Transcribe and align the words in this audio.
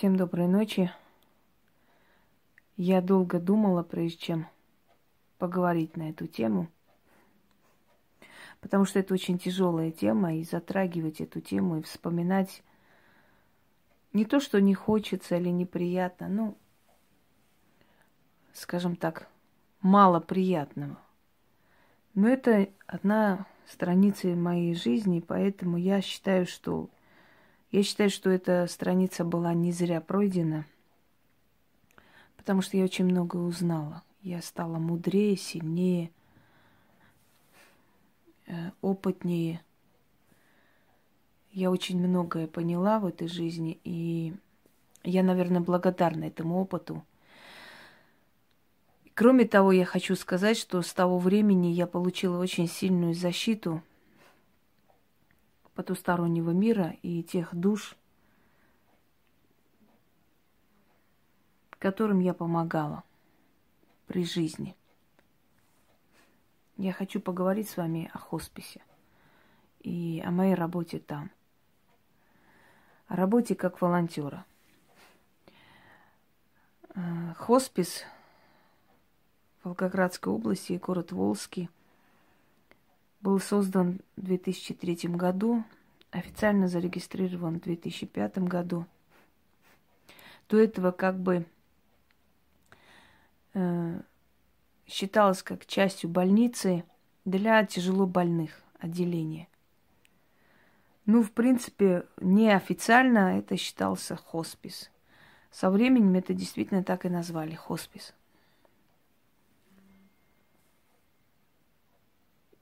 Всем 0.00 0.16
доброй 0.16 0.46
ночи. 0.46 0.90
Я 2.78 3.02
долго 3.02 3.38
думала, 3.38 3.82
прежде 3.82 4.16
чем 4.16 4.46
поговорить 5.36 5.94
на 5.94 6.08
эту 6.08 6.26
тему, 6.26 6.68
потому 8.62 8.86
что 8.86 8.98
это 8.98 9.12
очень 9.12 9.38
тяжелая 9.38 9.90
тема, 9.90 10.36
и 10.36 10.42
затрагивать 10.42 11.20
эту 11.20 11.42
тему 11.42 11.76
и 11.76 11.82
вспоминать 11.82 12.62
не 14.14 14.24
то, 14.24 14.40
что 14.40 14.58
не 14.58 14.72
хочется 14.72 15.36
или 15.36 15.50
неприятно, 15.50 16.28
ну, 16.28 16.56
скажем 18.54 18.96
так, 18.96 19.28
мало 19.82 20.18
приятного. 20.18 20.98
Но 22.14 22.26
это 22.26 22.70
одна 22.86 23.44
страница 23.66 24.28
моей 24.28 24.74
жизни, 24.74 25.20
поэтому 25.20 25.76
я 25.76 26.00
считаю, 26.00 26.46
что 26.46 26.88
я 27.70 27.82
считаю, 27.82 28.10
что 28.10 28.30
эта 28.30 28.66
страница 28.66 29.24
была 29.24 29.54
не 29.54 29.70
зря 29.70 30.00
пройдена, 30.00 30.66
потому 32.36 32.62
что 32.62 32.76
я 32.76 32.84
очень 32.84 33.04
много 33.04 33.36
узнала. 33.36 34.02
Я 34.22 34.42
стала 34.42 34.78
мудрее, 34.78 35.36
сильнее, 35.36 36.10
э, 38.46 38.70
опытнее. 38.82 39.62
Я 41.52 41.70
очень 41.70 41.98
многое 41.98 42.46
поняла 42.46 42.98
в 42.98 43.06
этой 43.06 43.28
жизни, 43.28 43.78
и 43.84 44.34
я, 45.04 45.22
наверное, 45.22 45.60
благодарна 45.60 46.24
этому 46.24 46.60
опыту. 46.60 47.04
Кроме 49.14 49.46
того, 49.46 49.72
я 49.72 49.84
хочу 49.84 50.16
сказать, 50.16 50.56
что 50.56 50.82
с 50.82 50.92
того 50.92 51.18
времени 51.18 51.68
я 51.68 51.86
получила 51.86 52.38
очень 52.40 52.68
сильную 52.68 53.14
защиту 53.14 53.82
потустороннего 55.80 56.50
мира 56.50 56.94
и 57.00 57.22
тех 57.22 57.54
душ, 57.54 57.96
которым 61.78 62.20
я 62.20 62.34
помогала 62.34 63.02
при 64.06 64.26
жизни. 64.26 64.76
Я 66.76 66.92
хочу 66.92 67.18
поговорить 67.18 67.70
с 67.70 67.78
вами 67.78 68.10
о 68.12 68.18
хосписе 68.18 68.82
и 69.78 70.22
о 70.22 70.30
моей 70.30 70.52
работе 70.52 70.98
там. 70.98 71.30
О 73.08 73.16
работе 73.16 73.54
как 73.54 73.80
волонтера. 73.80 74.44
Э, 76.94 77.32
хоспис 77.38 78.04
Волгоградской 79.64 80.30
области, 80.30 80.74
город 80.74 81.10
Волжский, 81.10 81.70
был 83.20 83.38
создан 83.38 84.00
в 84.16 84.22
2003 84.22 85.08
году, 85.10 85.64
официально 86.10 86.68
зарегистрирован 86.68 87.60
в 87.60 87.62
2005 87.62 88.38
году. 88.38 88.86
До 90.48 90.58
этого 90.58 90.90
как 90.90 91.18
бы 91.18 91.46
э, 93.54 94.00
считалось 94.86 95.42
как 95.42 95.66
частью 95.66 96.10
больницы 96.10 96.84
для 97.24 97.64
тяжело 97.64 98.06
больных 98.06 98.60
отделения. 98.78 99.48
Ну, 101.06 101.22
в 101.22 101.32
принципе, 101.32 102.06
неофициально 102.20 103.38
это 103.38 103.56
считался 103.56 104.16
хоспис. 104.16 104.90
Со 105.50 105.70
временем 105.70 106.14
это 106.14 106.34
действительно 106.34 106.84
так 106.84 107.04
и 107.04 107.08
назвали 107.08 107.54
хоспис. 107.54 108.14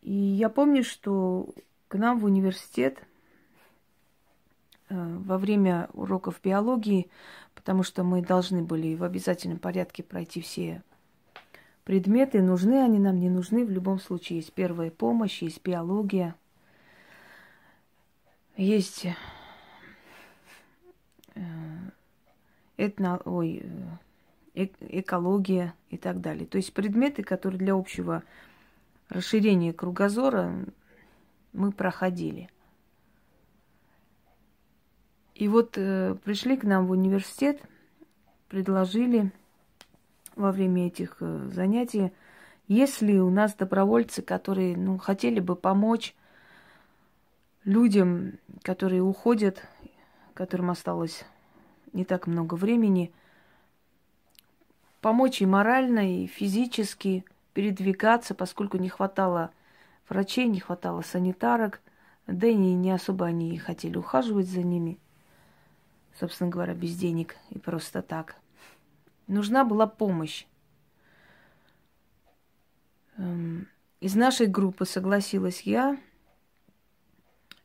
И 0.00 0.12
я 0.12 0.48
помню, 0.48 0.82
что 0.84 1.54
к 1.88 1.96
нам 1.96 2.18
в 2.18 2.24
университет 2.24 3.02
во 4.90 5.38
время 5.38 5.88
уроков 5.92 6.40
биологии, 6.42 7.10
потому 7.54 7.82
что 7.82 8.04
мы 8.04 8.22
должны 8.22 8.62
были 8.62 8.94
в 8.94 9.04
обязательном 9.04 9.58
порядке 9.58 10.02
пройти 10.02 10.40
все 10.40 10.82
предметы, 11.88 12.42
нужны 12.42 12.82
они 12.82 12.98
нам, 12.98 13.18
не 13.18 13.30
нужны, 13.30 13.64
в 13.64 13.70
любом 13.70 13.98
случае 13.98 14.40
есть 14.40 14.52
первая 14.52 14.90
помощь, 14.90 15.40
есть 15.40 15.62
биология, 15.64 16.34
есть 18.58 19.06
э, 21.34 21.40
этно, 22.76 23.22
ой, 23.24 23.62
э, 24.54 24.66
экология 24.80 25.72
и 25.88 25.96
так 25.96 26.20
далее. 26.20 26.44
То 26.44 26.58
есть 26.58 26.74
предметы, 26.74 27.22
которые 27.22 27.58
для 27.58 27.72
общего 27.72 28.22
расширение 29.08 29.72
кругозора 29.72 30.66
мы 31.54 31.72
проходили. 31.72 32.50
И 35.38 35.48
вот 35.48 35.78
э, 35.78 36.14
пришли 36.24 36.56
к 36.56 36.64
нам 36.64 36.86
в 36.86 36.90
университет, 36.90 37.62
предложили 38.48 39.32
во 40.36 40.52
время 40.52 40.88
этих 40.88 41.16
э, 41.20 41.48
занятий, 41.52 42.12
если 42.66 43.18
у 43.18 43.30
нас 43.30 43.54
добровольцы, 43.54 44.20
которые 44.20 44.76
ну, 44.76 44.98
хотели 44.98 45.40
бы 45.40 45.56
помочь 45.56 46.14
людям, 47.64 48.38
которые 48.62 49.02
уходят, 49.02 49.62
которым 50.34 50.70
осталось 50.70 51.24
не 51.94 52.04
так 52.04 52.26
много 52.26 52.54
времени, 52.54 53.12
помочь 55.00 55.40
и 55.40 55.46
морально, 55.46 56.22
и 56.22 56.26
физически– 56.26 57.24
передвигаться, 57.58 58.36
поскольку 58.36 58.76
не 58.76 58.88
хватало 58.88 59.50
врачей, 60.08 60.46
не 60.46 60.60
хватало 60.60 61.02
санитарок, 61.02 61.80
да 62.28 62.46
и 62.46 62.54
не, 62.54 62.92
особо 62.92 63.26
они 63.26 63.58
хотели 63.58 63.96
ухаживать 63.96 64.46
за 64.46 64.62
ними, 64.62 65.00
собственно 66.18 66.50
говоря, 66.50 66.74
без 66.74 66.96
денег 66.96 67.36
и 67.50 67.58
просто 67.58 68.02
так. 68.02 68.36
Нужна 69.26 69.64
была 69.64 69.86
помощь. 69.86 70.46
Эм, 73.16 73.68
из 74.00 74.14
нашей 74.14 74.46
группы 74.46 74.84
согласилась 74.84 75.62
я 75.62 75.98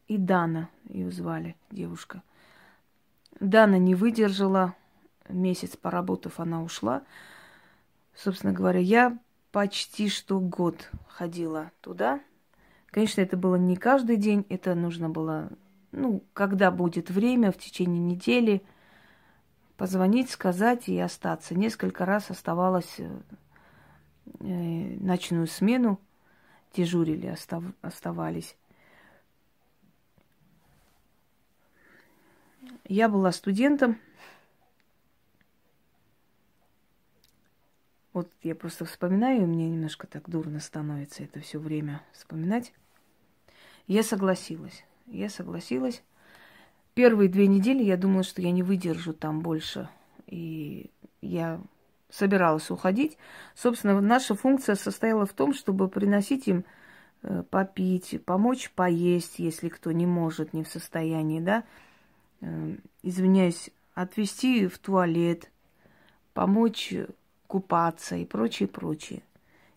и 0.07 0.17
Дана, 0.17 0.69
ее 0.89 1.11
звали 1.11 1.55
девушка. 1.71 2.21
Дана 3.39 3.77
не 3.77 3.95
выдержала, 3.95 4.75
месяц 5.29 5.75
поработав, 5.75 6.39
она 6.39 6.61
ушла. 6.61 7.03
Собственно 8.15 8.53
говоря, 8.53 8.79
я 8.79 9.17
почти 9.51 10.09
что 10.09 10.39
год 10.39 10.89
ходила 11.07 11.71
туда. 11.81 12.21
Конечно, 12.87 13.21
это 13.21 13.37
было 13.37 13.55
не 13.55 13.75
каждый 13.75 14.17
день, 14.17 14.45
это 14.49 14.75
нужно 14.75 15.09
было, 15.09 15.49
ну, 15.93 16.23
когда 16.33 16.71
будет 16.71 17.09
время, 17.09 17.51
в 17.51 17.57
течение 17.57 17.99
недели, 17.99 18.61
позвонить, 19.77 20.29
сказать 20.29 20.89
и 20.89 20.99
остаться. 20.99 21.55
Несколько 21.55 22.05
раз 22.05 22.29
оставалась 22.29 22.99
э, 22.99 23.21
э 24.39 24.97
ночную 24.99 25.47
смену, 25.47 25.99
дежурили, 26.75 27.27
остав, 27.27 27.63
оставались. 27.81 28.57
Я 32.85 33.07
была 33.07 33.31
студентом, 33.31 33.97
Вот 38.13 38.29
я 38.43 38.53
просто 38.53 38.85
вспоминаю, 38.85 39.41
и 39.41 39.45
мне 39.47 39.67
немножко 39.67 40.05
так 40.05 40.29
дурно 40.29 40.59
становится 40.59 41.23
это 41.23 41.39
все 41.39 41.57
время 41.57 42.03
вспоминать. 42.11 42.71
Я 43.87 44.03
согласилась. 44.03 44.85
Я 45.07 45.29
согласилась. 45.29 46.03
Первые 46.93 47.29
две 47.29 47.47
недели 47.47 47.83
я 47.83 47.97
думала, 47.97 48.23
что 48.23 48.41
я 48.41 48.51
не 48.51 48.63
выдержу 48.63 49.13
там 49.13 49.41
больше. 49.41 49.89
И 50.27 50.91
я 51.21 51.59
собиралась 52.09 52.69
уходить. 52.69 53.17
Собственно, 53.55 53.99
наша 53.99 54.35
функция 54.35 54.75
состояла 54.75 55.25
в 55.25 55.33
том, 55.33 55.53
чтобы 55.53 55.87
приносить 55.87 56.47
им 56.47 56.63
э, 57.23 57.43
попить, 57.49 58.21
помочь 58.25 58.69
поесть, 58.71 59.39
если 59.39 59.69
кто 59.69 59.91
не 59.91 60.05
может, 60.05 60.53
не 60.53 60.63
в 60.63 60.67
состоянии, 60.67 61.39
да, 61.39 61.63
э, 62.41 62.75
извиняюсь, 63.01 63.71
отвезти 63.95 64.67
в 64.67 64.77
туалет, 64.77 65.51
помочь 66.33 66.93
купаться 67.47 68.15
и 68.15 68.25
прочее, 68.25 68.67
прочее. 68.67 69.23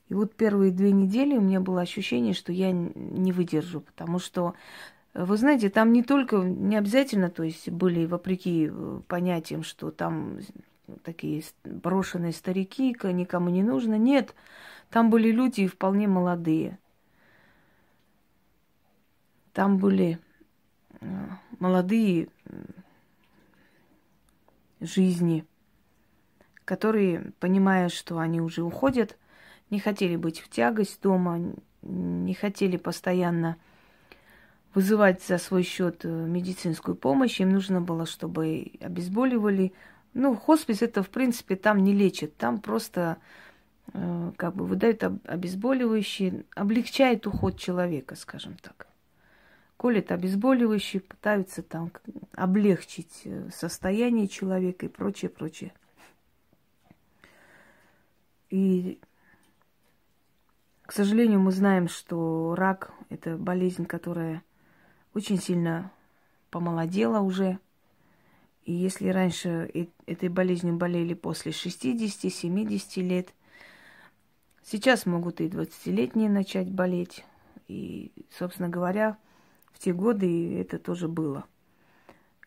И 0.08 0.14
вот 0.14 0.34
первые 0.34 0.70
две 0.70 0.92
недели 0.92 1.36
у 1.36 1.40
меня 1.40 1.60
было 1.60 1.80
ощущение, 1.80 2.32
что 2.32 2.52
я 2.52 2.70
не 2.70 3.32
выдержу, 3.32 3.80
потому 3.80 4.18
что, 4.18 4.54
вы 5.24 5.36
знаете, 5.36 5.70
там 5.70 5.92
не 5.92 6.02
только, 6.02 6.36
не 6.38 6.76
обязательно, 6.76 7.30
то 7.30 7.42
есть 7.42 7.68
были 7.70 8.06
вопреки 8.06 8.68
э, 8.70 9.00
понятиям, 9.08 9.62
что 9.62 9.90
там 9.90 10.38
такие 11.02 11.42
брошенные 11.64 12.32
старики, 12.32 12.96
никому 13.02 13.50
не 13.50 13.62
нужно. 13.62 13.96
Нет, 13.96 14.34
там 14.90 15.10
были 15.10 15.30
люди 15.30 15.66
вполне 15.66 16.06
молодые. 16.06 16.78
Там 19.52 19.78
были 19.78 20.18
э, 21.00 21.06
молодые 21.58 22.28
жизни– 24.80 25.44
которые, 26.66 27.32
понимая, 27.38 27.88
что 27.88 28.18
они 28.18 28.40
уже 28.40 28.62
уходят, 28.62 29.16
не 29.70 29.78
хотели 29.78 30.16
быть 30.16 30.40
в 30.40 30.50
тягость 30.50 31.00
дома, 31.00 31.40
не 31.80 32.34
хотели 32.34 32.76
постоянно 32.76 33.56
вызывать 34.76 35.23
за 35.23 35.38
свой 35.38 35.62
счет 35.62 36.05
э, 36.05 36.08
медицинскую 36.08 36.96
помощь. 36.96 37.40
Им 37.40 37.49
нужно 37.49 37.81
было, 37.81 38.05
чтобы 38.05 38.73
обезболивали. 38.78 39.73
Ну, 40.12 40.37
хоспис 40.37 40.82
это, 40.82 41.02
в 41.02 41.08
принципе, 41.08 41.56
там 41.56 41.82
не 41.82 41.94
лечат. 41.94 42.37
Там 42.37 42.61
просто 42.61 43.17
э, 43.94 44.32
как 44.37 44.55
бы 44.55 44.67
выдают 44.67 45.02
обезболивающие, 45.02 46.44
облегчает 46.55 47.26
уход 47.26 47.58
человека, 47.58 48.17
скажем 48.17 48.58
так. 48.61 48.87
Колят 49.78 50.12
обезболивающие, 50.12 51.00
пытаются 51.00 51.62
там 51.62 51.90
облегчить 52.34 53.23
э, 53.25 53.49
состояние 53.50 54.28
человека 54.28 54.84
и 54.84 54.90
прочее, 54.90 55.31
прочее. 55.31 55.73
И, 58.50 59.00
к 60.82 60.93
сожалению, 60.93 61.40
мы 61.40 61.50
знаем, 61.50 61.88
что 61.88 62.55
рак– 62.55 62.93
это 63.08 63.38
болезнь, 63.38 63.87
которая 63.87 64.43
очень 65.16 65.40
сильно 65.40 65.90
помолодела 66.50 67.20
уже. 67.20 67.58
И 68.64 68.72
если 68.72 69.08
раньше 69.08 69.88
этой 70.06 70.28
болезнью 70.28 70.76
болели 70.76 71.14
после 71.14 71.52
60-70 71.52 73.00
лет, 73.02 73.32
сейчас 74.62 75.06
могут 75.06 75.40
и 75.40 75.48
20-летние 75.48 76.28
начать 76.28 76.70
болеть. 76.70 77.24
И, 77.68 78.12
собственно 78.36 78.68
говоря, 78.68 79.16
в 79.72 79.78
те 79.78 79.92
годы 79.92 80.60
это 80.60 80.78
тоже 80.78 81.08
было– 81.08 81.44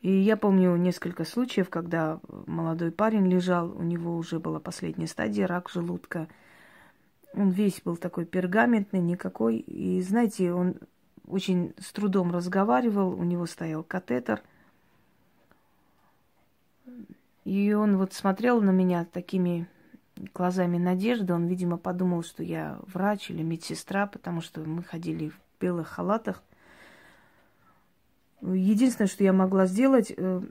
и 0.01 0.09
я 0.09 0.37
помню 0.37 0.75
несколько 0.77 1.25
случаев, 1.25 1.69
когда 1.69 2.21
молодой 2.47 2.91
парень 2.91 3.27
лежал, 3.27 3.69
у 3.77 3.83
него 3.83 4.15
уже 4.15 4.39
была 4.39 4.59
последняя 4.59 5.07
стадия, 5.07 5.45
рак 5.45 5.69
желудка. 5.69 6.29
Он 7.33 7.49
весь 7.49 7.81
был 7.83 7.97
такой 7.97 8.25
пергаментный, 8.25 9.01
никакой. 9.01 9.57
И 9.57 10.01
знаете, 10.01 10.53
он 10.53 10.75
очень 11.29 11.73
с 11.79 11.91
трудом 11.91 12.31
разговаривал, 12.31 13.13
у 13.13 13.23
него 13.23 13.45
стоял 13.45 13.83
катетер. 13.83 14.41
И 17.45 17.73
он 17.73 17.97
вот 17.97 18.13
смотрел 18.13 18.61
на 18.61 18.71
меня 18.71 19.05
такими 19.05 19.67
глазами 20.33 20.77
надежды. 20.77 21.33
Он, 21.33 21.47
видимо, 21.47 21.77
подумал, 21.77 22.23
что 22.23 22.43
я 22.43 22.79
врач 22.81 23.29
или 23.29 23.43
медсестра, 23.43 24.07
потому 24.07 24.41
что 24.41 24.61
мы 24.61 24.83
ходили 24.83 25.29
в 25.29 25.39
белых 25.61 25.87
халатах. 25.87 26.43
Единственное, 28.41 29.07
что 29.07 29.23
я 29.23 29.33
могла 29.33 29.65
сделать, 29.65 30.13
э, 30.15 30.41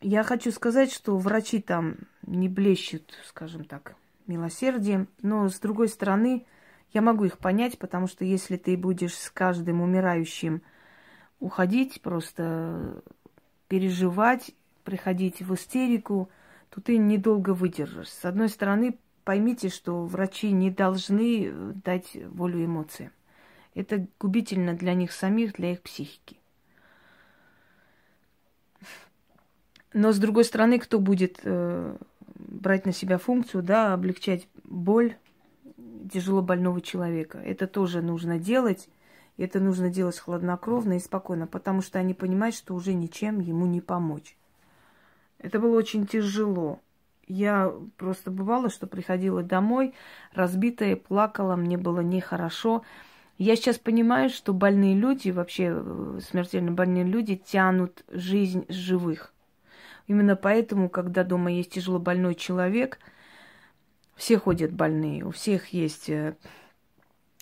я 0.00 0.22
хочу 0.22 0.50
сказать, 0.50 0.92
что 0.92 1.16
врачи 1.16 1.60
там 1.60 1.96
не 2.26 2.48
блещут, 2.48 3.14
скажем 3.26 3.64
так, 3.64 3.96
милосердием, 4.26 5.08
но 5.22 5.48
с 5.48 5.58
другой 5.58 5.88
стороны, 5.88 6.46
я 6.92 7.02
могу 7.02 7.24
их 7.24 7.38
понять, 7.38 7.78
потому 7.78 8.06
что 8.06 8.24
если 8.24 8.56
ты 8.56 8.76
будешь 8.76 9.16
с 9.16 9.30
каждым 9.30 9.80
умирающим 9.80 10.62
уходить, 11.40 12.02
просто 12.02 13.02
переживать, 13.68 14.54
приходить 14.84 15.40
в 15.40 15.54
истерику, 15.54 16.30
то 16.70 16.80
ты 16.80 16.98
недолго 16.98 17.54
выдержишь. 17.54 18.08
С 18.08 18.24
одной 18.24 18.48
стороны, 18.48 18.98
поймите, 19.24 19.68
что 19.68 20.04
врачи 20.04 20.50
не 20.50 20.70
должны 20.70 21.46
э, 21.46 21.72
дать 21.84 22.14
волю 22.14 22.64
эмоциям. 22.64 23.12
Это 23.74 24.06
губительно 24.20 24.74
для 24.74 24.94
них 24.94 25.12
самих, 25.12 25.54
для 25.54 25.72
их 25.72 25.82
психики. 25.82 26.38
Но 29.94 30.12
с 30.12 30.18
другой 30.18 30.44
стороны, 30.44 30.78
кто 30.78 30.98
будет 30.98 31.40
э, 31.44 31.96
брать 32.34 32.86
на 32.86 32.92
себя 32.92 33.18
функцию, 33.18 33.62
да, 33.62 33.92
облегчать 33.92 34.48
боль 34.64 35.16
тяжело 36.12 36.42
больного 36.42 36.80
человека? 36.80 37.38
Это 37.38 37.66
тоже 37.66 38.02
нужно 38.02 38.38
делать. 38.38 38.88
Это 39.38 39.60
нужно 39.60 39.88
делать 39.88 40.18
хладнокровно 40.18 40.94
и 40.94 41.00
спокойно, 41.00 41.46
потому 41.46 41.80
что 41.80 41.98
они 41.98 42.14
понимают, 42.14 42.54
что 42.54 42.74
уже 42.74 42.92
ничем 42.92 43.40
ему 43.40 43.66
не 43.66 43.80
помочь. 43.80 44.36
Это 45.38 45.58
было 45.58 45.76
очень 45.76 46.06
тяжело. 46.06 46.80
Я 47.26 47.72
просто 47.96 48.30
бывала, 48.30 48.68
что 48.68 48.86
приходила 48.86 49.42
домой, 49.42 49.94
разбитая, 50.34 50.96
плакала, 50.96 51.56
мне 51.56 51.78
было 51.78 52.00
нехорошо. 52.00 52.82
Я 53.38 53.56
сейчас 53.56 53.78
понимаю, 53.78 54.28
что 54.28 54.52
больные 54.52 54.94
люди, 54.94 55.30
вообще 55.30 55.72
э, 55.74 56.20
смертельно 56.28 56.72
больные 56.72 57.04
люди, 57.04 57.36
тянут 57.36 58.04
жизнь 58.08 58.66
живых. 58.68 59.32
Именно 60.06 60.36
поэтому, 60.36 60.88
когда 60.88 61.24
дома 61.24 61.50
есть 61.50 61.70
тяжело 61.70 61.98
больной 61.98 62.34
человек, 62.34 62.98
все 64.16 64.38
ходят 64.38 64.72
больные, 64.72 65.24
у 65.24 65.30
всех 65.30 65.68
есть 65.68 66.08
э, 66.08 66.36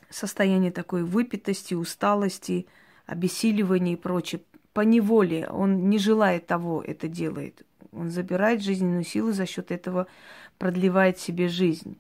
состояние 0.09 0.73
такой 0.73 1.03
выпитости, 1.03 1.75
усталости, 1.75 2.67
обессиливания 3.07 3.95
и 3.95 3.97
прочее. 3.97 4.43
По 4.73 4.83
неволе 4.83 5.49
он 5.49 5.89
не 5.89 5.99
желает 5.99 6.47
того, 6.47 6.83
это 6.83 7.09
делает. 7.09 7.67
Он 7.93 8.11
забирает 8.11 8.63
жизненную 8.63 9.05
силу, 9.05 9.33
за 9.33 9.47
счет 9.47 9.73
этого 9.73 10.07
продлевает 10.59 11.19
себе 11.19 11.49
жизнь. 11.49 11.99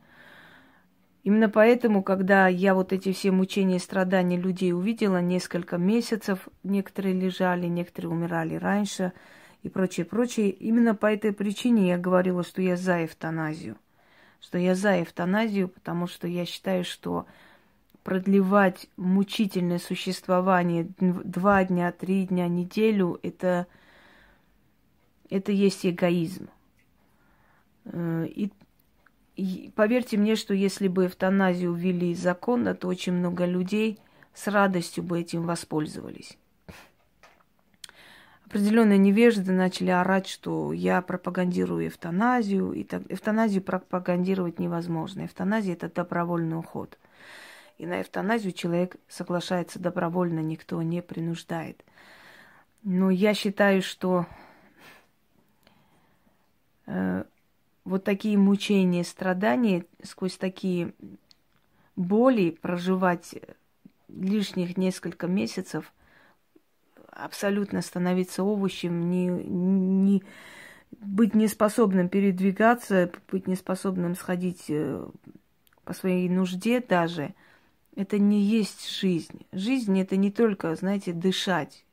Именно 1.25 1.50
поэтому, 1.50 2.02
когда 2.02 2.49
я 2.49 2.75
вот 2.75 2.93
эти 2.93 3.12
все 3.12 3.31
мучения 3.31 3.76
и 3.76 3.81
страдания 3.81 4.38
людей 4.38 4.72
увидела, 4.72 5.20
несколько 5.20 5.76
месяцев, 5.76 6.49
некоторые 6.62 7.14
лежали, 7.14 7.67
некоторые 7.67 8.11
умирали 8.11 8.55
раньше– 8.55 9.12
и 9.62 9.69
прочее, 9.69 10.06
прочее. 10.06 10.50
Именно 10.50 10.94
по 10.94 11.06
этой 11.06 11.32
причине 11.32 11.88
я 11.88 11.99
говорила, 11.99 12.43
что 12.43 12.62
я 12.62 12.76
за 12.76 13.05
эвтаназию. 13.05 13.76
Что 14.41 14.59
я 14.59 14.75
за 14.75 15.03
эвтаназию, 15.03 15.69
потому 15.69 16.07
что 16.07 16.27
я 16.27 16.47
считаю, 16.47 16.85
что 16.85 17.27
продлевать 18.03 18.89
мучительное 18.97 19.79
существование 19.79 20.89
два 20.99 21.65
дня, 21.65 21.93
три 21.93 22.27
дня, 22.27 22.49
неделю, 22.49 23.21
это, 23.23 23.67
это 25.29 25.53
есть 25.53 25.85
эгоизм. 25.85 26.49
Э, 27.85 28.27
и, 28.27 28.51
и 29.37 29.71
поверьте 29.77 30.17
мне, 30.17 30.37
что 30.37 30.55
если 30.55 30.89
бы 30.89 31.07
эвтаназию 31.07 31.75
ввели 31.75 32.15
законно, 32.15 32.75
то 32.75 32.89
очень 32.89 33.13
много 33.13 33.45
людей 33.45 33.99
с 34.33 34.47
радостью 34.47 35.05
бы 35.05 35.21
этим 35.21 35.45
воспользовались 35.45 36.39
определенные 38.50 38.99
невежды 38.99 39.52
начали 39.52 39.91
орать, 39.91 40.26
что 40.26 40.73
я 40.73 41.02
пропагандирую 41.02 41.87
эвтаназию, 41.87 42.73
и 42.73 42.82
так, 42.82 43.02
эвтаназию 43.08 43.62
пропагандировать 43.62 44.58
невозможно. 44.58 45.25
Эвтаназия– 45.25 45.73
это 45.75 45.88
добровольный 45.88 46.58
уход. 46.58 46.99
И 47.79 47.87
на 47.87 48.02
эвтаназию 48.02 48.52
человек 48.52 48.97
соглашается 49.06 49.79
добровольно, 49.79 50.41
никто 50.41 50.82
не 50.82 51.00
принуждает. 51.00 51.85
Но 52.82 53.08
я 53.11 53.35
считаю, 53.35 53.82
что 53.82 54.26
э, 56.87 57.23
вот 57.84 58.03
такие 58.03 58.36
мучения, 58.36 59.05
страдания, 59.05 59.84
сквозь 60.03 60.36
такие 60.36 60.93
боли 61.94 62.58
проживать 62.60 63.32
лишних 64.08 64.77
несколько 64.77 65.29
месяцев– 65.29 65.93
абсолютно 67.10 67.82
становиться 67.82 68.43
овощем, 68.43 69.10
не, 69.10 69.26
не 69.26 70.22
быть 70.90 71.34
неспособным 71.34 72.08
передвигаться, 72.08 73.10
быть 73.31 73.46
неспособным 73.46 74.14
сходить 74.14 74.64
э, 74.69 75.06
по 75.84 75.93
своей 75.93 76.29
нужде 76.29 76.81
даже, 76.81 77.34
это 77.96 78.19
не 78.19 78.40
есть 78.40 78.90
жизнь. 78.90 79.46
Жизнь 79.52 79.98
это 80.00 80.17
не 80.17 80.31
только, 80.31 80.74
знаете, 80.74 81.12
дышать 81.12 81.84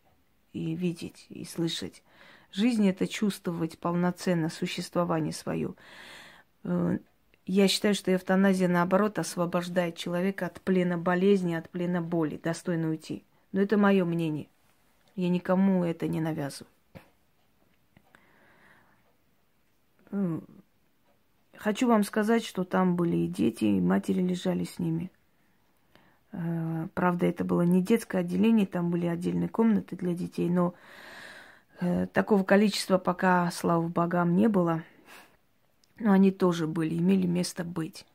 и 0.53 0.75
видеть 0.75 1.25
и 1.29 1.45
слышать. 1.45 2.03
Жизнь 2.51 2.87
это 2.87 3.07
чувствовать 3.07 3.77
полноценно 3.77 4.49
существование 4.49 5.33
свое. 5.33 5.73
Э, 6.63 6.97
я 7.45 7.67
считаю, 7.67 7.95
что 7.95 8.13
эвтаназия, 8.13 8.67
наоборот, 8.67 9.19
освобождает 9.19 9.95
человека 9.95 10.47
от 10.47 10.61
плена 10.61 10.97
болезни, 10.97 11.53
от 11.53 11.69
плена 11.69 12.01
боли, 12.01 12.39
достойно 12.41 12.89
уйти. 12.89 13.23
Но 13.51 13.61
это 13.61 13.77
мое 13.77 14.03
мнение. 14.03 14.47
Я 15.17 15.29
никому 15.29 15.83
это 15.83 16.07
не 16.07 16.21
навязываю. 16.21 16.71
Хочу 21.57 21.87
вам 21.87 22.03
сказать, 22.03 22.45
что 22.45 22.63
там 22.63 22.95
были 22.95 23.17
и 23.17 23.27
дети, 23.27 23.65
и 23.65 23.81
матери 23.81 24.21
лежали 24.21 24.63
с 24.63 24.77
ними. 24.77 25.11
Э, 26.31 26.87
правда, 26.93 27.25
это 27.25 27.43
было 27.43 27.63
не 27.63 27.81
детское 27.81 28.19
отделение, 28.19 28.67
там 28.67 28.91
были 28.91 29.07
отдельные 29.07 29.49
комнаты 29.49 29.95
для 29.95 30.13
детей, 30.13 30.49
но 30.49 30.75
э, 31.79 32.05
такого 32.13 32.43
количества 32.43 32.99
пока, 32.99 33.49
слава 33.49 33.87
богам, 33.87 34.35
не 34.35 34.47
было. 34.47 34.83
Но 35.99 36.11
они 36.11 36.29
тоже 36.29 36.67
были, 36.67 36.95
имели 36.95 37.25
место 37.25 37.63
быть. 37.63 38.05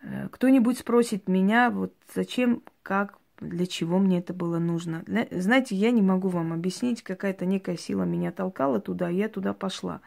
Э, 0.00 0.28
кто-нибудь 0.30 0.78
спросит 0.78 1.28
меня, 1.28 1.68
вот 1.68 1.92
зачем, 2.14 2.62
как 2.82 3.18
для 3.42 3.66
чего 3.66 3.98
мне 3.98 4.18
это 4.20 4.32
было 4.32 4.58
нужно. 4.58 5.04
Знаете, 5.30 5.74
я 5.74 5.90
не 5.90 6.02
могу 6.02 6.28
вам 6.28 6.52
объяснить, 6.52 7.02
какая-то 7.02 7.44
некая 7.44 7.76
сила 7.76 8.04
меня 8.04 8.32
толкала 8.32 8.80
туда, 8.80 9.10
и 9.10 9.16
я 9.16 9.28
туда 9.28 9.52
пошла. 9.52 10.00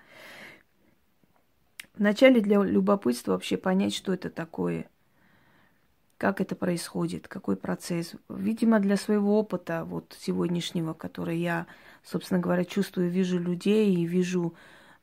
Вначале 1.98 2.42
для 2.42 2.63
любопытства 2.63 3.34
вообще 3.34 3.58
понять, 3.58 3.94
что 3.94 4.13
это 4.13 4.30
такое. 4.30 4.89
как 6.18 6.39
это 6.42 6.56
происходит, 6.56 7.27
какой 7.27 7.56
процесс. 7.56 8.13
Видимо, 8.30 8.80
для 8.80 8.98
своего 8.98 9.38
опыта 9.38 9.84
вот 9.86 10.15
сегодняшнего, 10.20 10.94
который 10.94 11.38
я, 11.38 11.68
собственно 12.04 12.39
говоря, 12.39 12.63
чувствую, 12.63 13.10
вижу 13.10 13.38
людей 13.38 13.94
и 13.94 14.06
вижу 14.06 14.54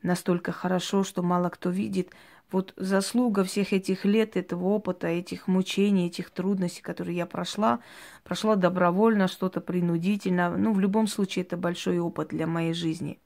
настолько 0.03 0.53
хорошо, 0.53 1.05
что 1.05 1.23
мало 1.23 1.49
кто 1.49 1.71
видит. 1.71 2.11
Вот 2.51 2.75
заслуга 2.77 3.45
всех 3.45 3.73
этих 3.73 4.05
лет, 4.05 4.37
этого 4.37 4.67
опыта, 4.67 5.07
этих 5.07 5.49
мучений, 5.49 6.09
этих 6.09 6.31
трудностей, 6.31 6.83
которые 6.83 7.17
я 7.17 7.27
прошла, 7.27 7.81
прошла 8.25 8.57
добровольно, 8.57 9.27
что-то 9.27 9.61
принудительно. 9.61 10.55
Ну, 10.57 10.73
в 10.73 10.81
любом 10.81 11.07
случае, 11.07 11.45
это 11.45 11.57
большой 11.57 11.99
опыт 11.99 12.29
для 12.29 12.47
моей 12.47 12.75
жизни. 12.75 13.19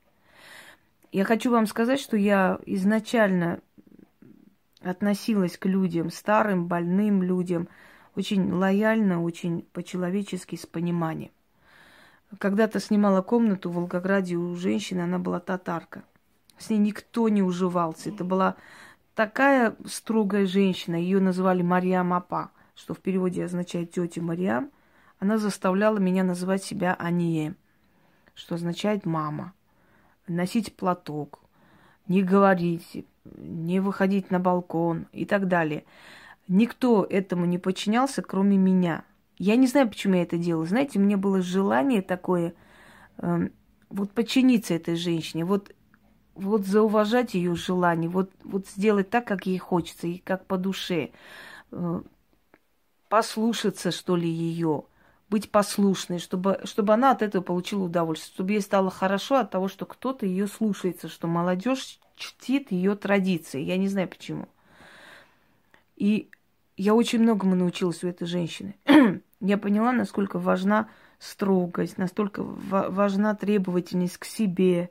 Я 1.11 1.25
хочу 1.25 1.51
вам 1.51 1.67
сказать, 1.67 1.99
что 1.99 2.17
я 2.17 2.61
изначально 2.67 3.61
относилась 4.83 5.59
к 5.59 5.67
людям, 5.67 6.11
старым, 6.11 6.67
больным 6.67 7.23
людям, 7.23 7.69
очень 8.15 8.53
лояльно, 8.53 9.23
очень 9.23 9.63
по-человечески, 9.73 10.57
с 10.57 10.67
пониманием. 10.67 11.31
Когда-то 12.39 12.81
снимала 12.81 13.23
комнату 13.23 13.71
в 13.71 13.75
Волгограде 13.75 14.37
у 14.37 14.55
женщины, 14.57 15.01
она 15.01 15.19
была 15.19 15.41
татарка. 15.41 16.05
С 16.59 16.71
ней 16.71 16.79
никто 16.79 17.29
не 17.29 17.43
уживался. 17.43 18.11
Это 18.11 18.25
была 18.25 18.57
такая 19.15 19.77
строгая 19.87 20.47
женщина, 20.47 20.97
ее 20.97 21.21
называли 21.21 21.63
Мариам 21.63 22.13
Апа, 22.13 22.51
что 22.75 22.95
в 22.95 23.01
переводе 23.01 23.45
означает 23.45 23.93
тетя 23.93 24.23
Мариам. 24.23 24.71
Она 25.19 25.39
заставляла 25.39 25.99
меня 25.99 26.25
называть 26.25 26.63
себя 26.63 26.95
Ание, 26.99 27.55
что 28.35 28.55
означает 28.55 29.07
мама. 29.07 29.55
Носить 30.29 30.75
платок, 30.75 31.41
не 32.09 32.23
говорить, 32.23 33.07
не 33.37 33.81
выходить 33.81 34.31
на 34.31 34.39
балкон 34.39 35.07
и 35.13 35.25
так 35.25 35.49
далее. 35.49 35.85
Никто 36.49 37.05
этому 37.09 37.45
не 37.45 37.59
подчинялся, 37.59 38.23
кроме 38.23 38.57
меня. 38.57 39.05
Я 39.39 39.57
не 39.57 39.67
знаю, 39.67 39.89
почему 39.89 40.15
я 40.15 40.23
это 40.23 40.39
делала. 40.39 40.67
Знаете, 40.67 40.99
мне 40.99 41.17
было 41.17 41.43
желание 41.43 42.03
такое, 42.03 42.55
э, 43.19 43.49
вот 43.89 44.13
подчиниться 44.13 44.75
этой 44.75 44.97
женщине, 44.97 45.45
вот, 45.45 45.73
вот 46.37 46.67
зауважать 46.67 47.35
ее 47.35 47.55
желание, 47.55 48.09
вот, 48.09 48.31
вот 48.45 48.67
сделать 48.69 49.11
так, 49.11 49.27
как 49.27 49.47
ей 49.47 49.59
хочется, 49.59 50.07
и 50.07 50.19
как 50.19 50.47
по 50.47 50.57
душе, 50.57 51.11
э, 51.73 52.01
послушаться, 53.09 53.91
что 53.91 54.17
ли, 54.17 54.29
ее, 54.29 54.85
быть 55.29 55.51
послушной, 55.51 56.19
чтобы, 56.19 56.61
чтобы 56.65 56.95
она 56.95 57.11
от 57.11 57.23
этого 57.23 57.43
получила 57.43 57.85
удовольствие, 57.85 58.35
чтобы 58.35 58.53
ей 58.53 58.61
стало 58.61 58.91
хорошо 58.91 59.37
от 59.37 59.51
того, 59.51 59.69
что 59.69 59.87
кто-то 59.87 60.27
ее 60.27 60.47
слушается, 60.47 61.09
что 61.09 61.27
молодежь 61.27 61.99
чтит 62.17 62.71
ее 62.71 62.95
традиции. 62.95 63.61
Я 63.61 63.77
не 63.77 63.89
знаю 63.89 64.09
почему. 64.09 64.49
И 65.97 66.31
я 66.77 66.95
очень 66.95 67.21
многому 67.21 67.55
научилась 67.55 68.05
у 68.05 68.09
этой 68.09 68.27
женщины. 68.27 68.77
я 69.41 69.59
поняла, 69.59 69.93
насколько 69.93 70.39
важна 70.39 70.89
строгость, 71.19 71.99
настолько 71.99 72.43
важна 72.43 73.35
требовательность 73.35 74.19
к 74.19 74.25
себе, 74.25 74.91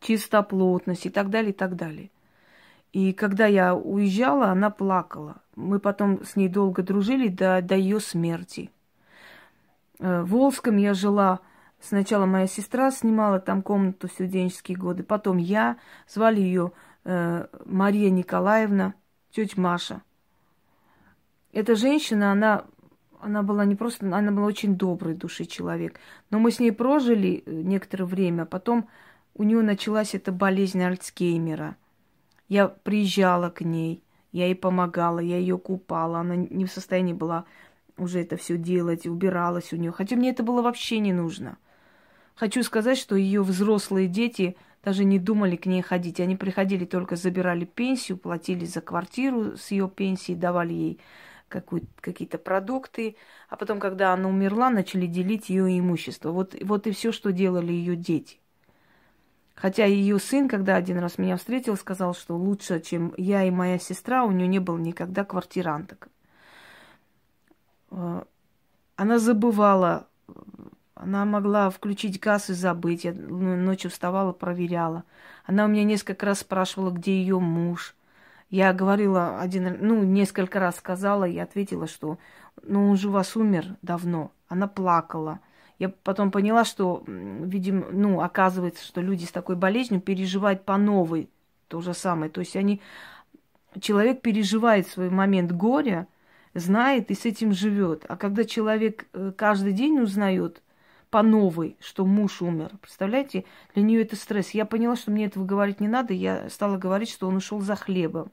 чистоплотность 0.00 1.06
и 1.06 1.10
так 1.10 1.30
далее, 1.30 1.50
и 1.50 1.54
так 1.54 1.76
далее. 1.76 2.10
И 2.92 3.12
когда 3.12 3.46
я 3.46 3.74
уезжала, 3.74 4.46
она 4.46 4.70
плакала. 4.70 5.36
Мы 5.54 5.78
потом 5.78 6.24
с 6.24 6.36
ней 6.36 6.48
долго 6.48 6.82
дружили 6.82 7.28
до, 7.28 7.62
до 7.62 7.76
ее 7.76 8.00
смерти. 8.00 8.70
Э, 10.00 10.22
в 10.22 10.30
Волском 10.30 10.76
я 10.76 10.94
жила 10.94 11.40
Сначала 11.80 12.26
моя 12.26 12.46
сестра 12.46 12.90
снимала 12.90 13.40
там 13.40 13.62
комнату 13.62 14.06
в 14.06 14.12
студенческие 14.12 14.76
годы, 14.76 15.02
потом 15.02 15.38
я, 15.38 15.78
звали 16.06 16.40
ее 16.40 16.72
э, 17.04 17.46
Мария 17.64 18.10
Николаевна, 18.10 18.94
тетя 19.30 19.58
Маша. 19.58 20.02
Эта 21.52 21.74
женщина, 21.74 22.32
она, 22.32 22.66
она 23.18 23.42
была 23.42 23.64
не 23.64 23.76
просто, 23.76 24.14
она 24.14 24.30
была 24.30 24.46
очень 24.46 24.76
доброй 24.76 25.14
души 25.14 25.46
человек. 25.46 25.98
Но 26.28 26.38
мы 26.38 26.50
с 26.50 26.60
ней 26.60 26.70
прожили 26.70 27.42
э, 27.46 27.50
некоторое 27.50 28.04
время, 28.04 28.44
потом 28.44 28.86
у 29.34 29.42
нее 29.42 29.62
началась 29.62 30.14
эта 30.14 30.32
болезнь 30.32 30.82
Альцгеймера. 30.82 31.76
Я 32.48 32.68
приезжала 32.68 33.50
к 33.50 33.60
ней, 33.60 34.02
я 34.32 34.46
ей 34.46 34.54
помогала, 34.54 35.20
я 35.20 35.38
ее 35.38 35.58
купала, 35.58 36.20
она 36.20 36.36
не 36.36 36.64
в 36.64 36.72
состоянии 36.72 37.12
была 37.12 37.44
уже 37.96 38.20
это 38.20 38.36
все 38.36 38.56
делать, 38.56 39.06
убиралась 39.06 39.72
у 39.72 39.76
нее. 39.76 39.92
Хотя 39.92 40.16
мне 40.16 40.30
это 40.30 40.42
было 40.42 40.62
вообще 40.62 40.98
не 40.98 41.12
нужно. 41.12 41.58
Хочу 42.34 42.62
сказать, 42.62 42.98
что 42.98 43.16
ее 43.16 43.42
взрослые 43.42 44.08
дети 44.08 44.56
даже 44.82 45.04
не 45.04 45.18
думали 45.18 45.56
к 45.56 45.66
ней 45.66 45.82
ходить. 45.82 46.20
Они 46.20 46.36
приходили 46.36 46.84
только 46.84 47.16
забирали 47.16 47.64
пенсию, 47.64 48.18
платили 48.18 48.64
за 48.64 48.80
квартиру 48.80 49.56
с 49.56 49.70
ее 49.70 49.88
пенсии, 49.88 50.32
давали 50.32 50.72
ей 50.72 51.00
какие-то 51.48 52.38
продукты, 52.38 53.16
а 53.48 53.56
потом, 53.56 53.80
когда 53.80 54.12
она 54.12 54.28
умерла, 54.28 54.70
начали 54.70 55.06
делить 55.06 55.50
ее 55.50 55.78
имущество. 55.78 56.30
Вот, 56.30 56.54
вот 56.62 56.86
и 56.86 56.92
все, 56.92 57.12
что 57.12 57.32
делали 57.32 57.72
ее 57.72 57.96
дети. 57.96 58.38
Хотя 59.60 59.84
ее 59.84 60.18
сын, 60.18 60.48
когда 60.48 60.76
один 60.76 60.98
раз 60.98 61.18
меня 61.18 61.36
встретил, 61.36 61.76
сказал, 61.76 62.14
что 62.14 62.36
лучше, 62.36 62.80
чем 62.80 63.12
я 63.16 63.44
и 63.44 63.50
моя 63.50 63.78
сестра, 63.78 64.24
у 64.24 64.30
нее 64.30 64.48
не 64.48 64.58
было 64.58 64.78
никогда 64.78 65.24
квартиранток. 65.24 66.08
Э, 67.90 68.22
она 68.96 69.18
забывала 69.18 70.06
она 71.00 71.24
могла 71.24 71.70
включить 71.70 72.20
газ 72.20 72.50
и 72.50 72.52
забыть. 72.52 73.04
Я 73.04 73.12
ночью 73.14 73.90
вставала, 73.90 74.32
проверяла. 74.32 75.04
Она 75.46 75.64
у 75.64 75.68
меня 75.68 75.84
несколько 75.84 76.26
раз 76.26 76.40
спрашивала, 76.40 76.90
где 76.90 77.18
ее 77.18 77.40
муж. 77.40 77.94
Я 78.50 78.74
говорила 78.74 79.40
один, 79.40 79.78
ну, 79.80 80.02
несколько 80.02 80.60
раз 80.60 80.76
сказала 80.76 81.24
и 81.24 81.38
ответила, 81.38 81.86
что 81.86 82.18
ну, 82.62 82.90
он 82.90 82.96
же 82.98 83.08
у 83.08 83.12
вас 83.12 83.34
умер 83.34 83.76
давно. 83.80 84.32
Она 84.48 84.68
плакала. 84.68 85.40
Я 85.80 85.88
потом 85.88 86.30
поняла, 86.30 86.64
что, 86.66 87.02
видимо, 87.06 87.86
ну, 87.90 88.20
оказывается, 88.20 88.84
что 88.84 89.00
люди 89.00 89.24
с 89.24 89.32
такой 89.32 89.56
болезнью 89.56 90.02
переживают 90.02 90.64
по 90.66 90.76
новой 90.76 91.30
то 91.68 91.80
же 91.80 91.94
самое. 91.94 92.30
То 92.30 92.40
есть 92.40 92.54
они, 92.54 92.82
человек 93.80 94.20
переживает 94.20 94.86
свой 94.88 95.08
момент 95.08 95.52
горя, 95.52 96.06
знает 96.52 97.10
и 97.10 97.14
с 97.14 97.24
этим 97.24 97.54
живет. 97.54 98.04
А 98.08 98.18
когда 98.18 98.44
человек 98.44 99.06
э, 99.14 99.32
каждый 99.34 99.72
день 99.72 100.00
узнает, 100.00 100.62
по 101.08 101.22
новой, 101.22 101.76
что 101.80 102.06
муж 102.06 102.40
умер. 102.40 102.70
Представляете, 102.80 103.44
для 103.74 103.82
нее 103.82 104.02
это 104.02 104.14
стресс. 104.14 104.50
Я 104.50 104.64
поняла, 104.64 104.94
что 104.94 105.10
мне 105.10 105.24
этого 105.24 105.44
говорить 105.44 105.80
не 105.80 105.88
надо. 105.88 106.12
Я 106.14 106.48
стала 106.50 106.76
говорить, 106.76 107.10
что 107.10 107.26
он 107.26 107.36
ушел 107.36 107.60
за 107.60 107.74
хлебом. 107.74 108.30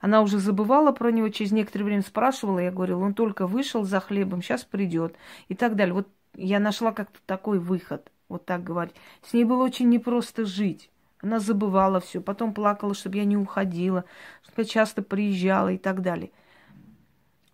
Она 0.00 0.20
уже 0.20 0.38
забывала 0.38 0.92
про 0.92 1.10
него, 1.10 1.30
через 1.30 1.52
некоторое 1.52 1.84
время 1.84 2.02
спрашивала, 2.02 2.58
я 2.58 2.70
говорила, 2.70 3.02
он 3.02 3.14
только 3.14 3.46
вышел 3.46 3.82
за 3.82 4.00
хлебом, 4.00 4.42
сейчас 4.42 4.62
придет 4.62 5.14
и 5.48 5.54
так 5.54 5.74
далее. 5.74 5.94
Вот 5.94 6.08
я 6.36 6.60
нашла 6.60 6.92
как-то 6.92 7.18
такой 7.26 7.58
выход, 7.58 8.10
вот 8.28 8.44
так 8.44 8.62
говорить. 8.62 8.94
С 9.22 9.32
ней 9.32 9.44
было 9.44 9.64
очень 9.64 9.88
непросто 9.88 10.44
жить. 10.44 10.90
Она 11.22 11.38
забывала 11.40 12.00
все, 12.00 12.20
потом 12.20 12.52
плакала, 12.52 12.94
чтобы 12.94 13.16
я 13.16 13.24
не 13.24 13.36
уходила, 13.36 14.04
чтобы 14.42 14.62
я 14.62 14.64
часто 14.64 15.02
приезжала 15.02 15.72
и 15.72 15.78
так 15.78 16.02
далее. 16.02 16.30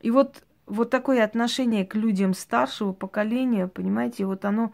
И 0.01 0.11
вот 0.11 0.45
вот 0.67 0.91
такое 0.91 1.25
отношение 1.25 1.85
к 1.85 1.95
людям 1.95 2.35
старшего 2.35 2.93
поколения, 2.93 3.69
понимаете, 3.69 4.25
вот 4.25 4.45
оно, 4.45 4.73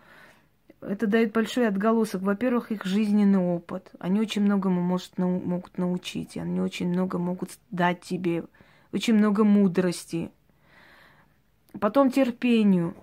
это 0.80 1.06
дает 1.06 1.32
большой 1.32 1.66
отголосок. 1.66 2.22
Во-первых, 2.22 2.70
их 2.70 2.84
жизненный 2.84 3.38
опыт. 3.38 3.90
Они 3.98 4.20
очень 4.20 4.42
многому 4.42 4.80
может, 4.80 5.18
нау, 5.18 5.40
могут 5.40 5.78
научить, 5.78 6.36
они 6.36 6.60
очень 6.60 6.88
много 6.88 7.18
могут 7.18 7.58
дать 7.70 8.00
тебе, 8.02 8.44
очень 8.92 9.14
много 9.14 9.44
мудрости. 9.44 10.30
Потом 11.80 12.10
терпению. 12.10 12.94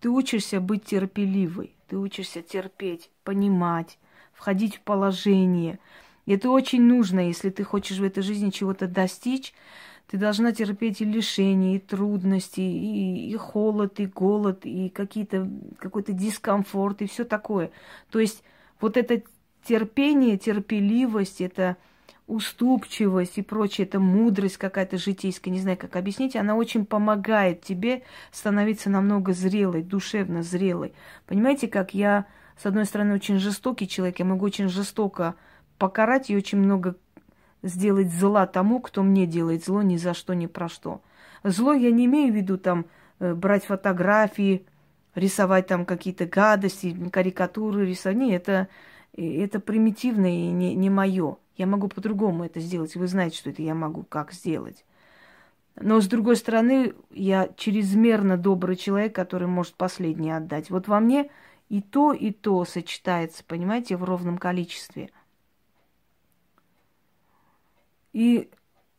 Ты 0.00 0.10
учишься 0.10 0.60
быть 0.60 0.84
терпеливой, 0.84 1.74
ты 1.88 1.96
учишься 1.96 2.42
терпеть, 2.42 3.10
понимать, 3.24 3.98
входить 4.32 4.76
в 4.76 4.80
положение. 4.80 5.78
И 6.26 6.32
это 6.32 6.50
очень 6.50 6.82
нужно, 6.82 7.20
если 7.26 7.50
ты 7.50 7.64
хочешь 7.64 7.98
в 7.98 8.04
этой 8.04 8.22
жизни 8.22 8.50
чего-то 8.50 8.86
достичь, 8.86 9.54
ты 10.08 10.16
должна 10.16 10.52
терпеть 10.52 11.00
и 11.00 11.04
лишения, 11.04 11.76
и 11.76 11.80
трудности, 11.80 12.60
и, 12.60 13.30
и 13.30 13.36
холод, 13.36 14.00
и 14.00 14.06
голод, 14.06 14.64
и 14.64 14.88
какие-то, 14.88 15.50
какой-то 15.78 16.12
дискомфорт, 16.12 17.02
и 17.02 17.06
все 17.06 17.24
такое. 17.24 17.70
То 18.10 18.18
есть 18.18 18.42
вот 18.80 18.96
это 18.96 19.22
терпение, 19.64 20.38
терпеливость, 20.38 21.40
это 21.40 21.76
уступчивость 22.28 23.38
и 23.38 23.42
прочее, 23.42 23.86
это 23.86 23.98
мудрость 23.98 24.58
какая-то 24.58 24.98
житейская, 24.98 25.52
не 25.52 25.60
знаю, 25.60 25.78
как 25.78 25.96
объяснить, 25.96 26.36
она 26.36 26.54
очень 26.54 26.84
помогает 26.84 27.62
тебе 27.62 28.02
становиться 28.30 28.90
намного 28.90 29.32
зрелой, 29.32 29.82
душевно 29.82 30.42
зрелой. 30.42 30.92
Понимаете, 31.26 31.68
как 31.68 31.94
я, 31.94 32.26
с 32.56 32.66
одной 32.66 32.84
стороны, 32.84 33.14
очень 33.14 33.38
жестокий 33.38 33.88
человек, 33.88 34.18
я 34.18 34.26
могу 34.26 34.44
очень 34.44 34.68
жестоко 34.68 35.36
покарать 35.78 36.28
и 36.28 36.36
очень 36.36 36.58
много 36.58 36.96
сделать 37.62 38.12
зла 38.12 38.46
тому, 38.46 38.80
кто 38.80 39.02
мне 39.02 39.26
делает 39.26 39.64
зло 39.64 39.82
ни 39.82 39.96
за 39.96 40.12
что, 40.12 40.34
ни 40.34 40.46
про 40.46 40.68
что. 40.68 41.00
Зло 41.42 41.72
я 41.72 41.90
не 41.90 42.04
имею 42.04 42.32
в 42.32 42.36
виду 42.36 42.58
там 42.58 42.86
э, 43.20 43.32
брать 43.34 43.64
фотографии, 43.64 44.66
рисовать 45.14 45.66
там 45.66 45.86
какие-то 45.86 46.26
гадости, 46.26 46.94
карикатуры 47.10 47.86
рисовать. 47.86 48.18
Нет, 48.18 48.42
это, 48.42 48.68
э, 49.16 49.44
это 49.44 49.60
примитивно 49.60 50.26
и 50.26 50.50
не, 50.50 50.74
не 50.74 50.90
мое. 50.90 51.38
Я 51.58 51.66
могу 51.66 51.88
по-другому 51.88 52.44
это 52.44 52.60
сделать. 52.60 52.94
Вы 52.94 53.08
знаете, 53.08 53.36
что 53.36 53.50
это 53.50 53.62
я 53.62 53.74
могу 53.74 54.04
как 54.04 54.32
сделать. 54.32 54.86
Но, 55.74 56.00
с 56.00 56.06
другой 56.06 56.36
стороны, 56.36 56.94
я 57.10 57.48
чрезмерно 57.56 58.36
добрый 58.36 58.76
человек, 58.76 59.14
который 59.14 59.48
может 59.48 59.74
последнее 59.74 60.36
отдать. 60.36 60.70
Вот 60.70 60.86
во 60.88 61.00
мне 61.00 61.30
и 61.68 61.82
то, 61.82 62.12
и 62.12 62.30
то 62.30 62.64
сочетается, 62.64 63.44
понимаете, 63.44 63.96
в 63.96 64.04
ровном 64.04 64.38
количестве. 64.38 65.10
И, 68.12 68.50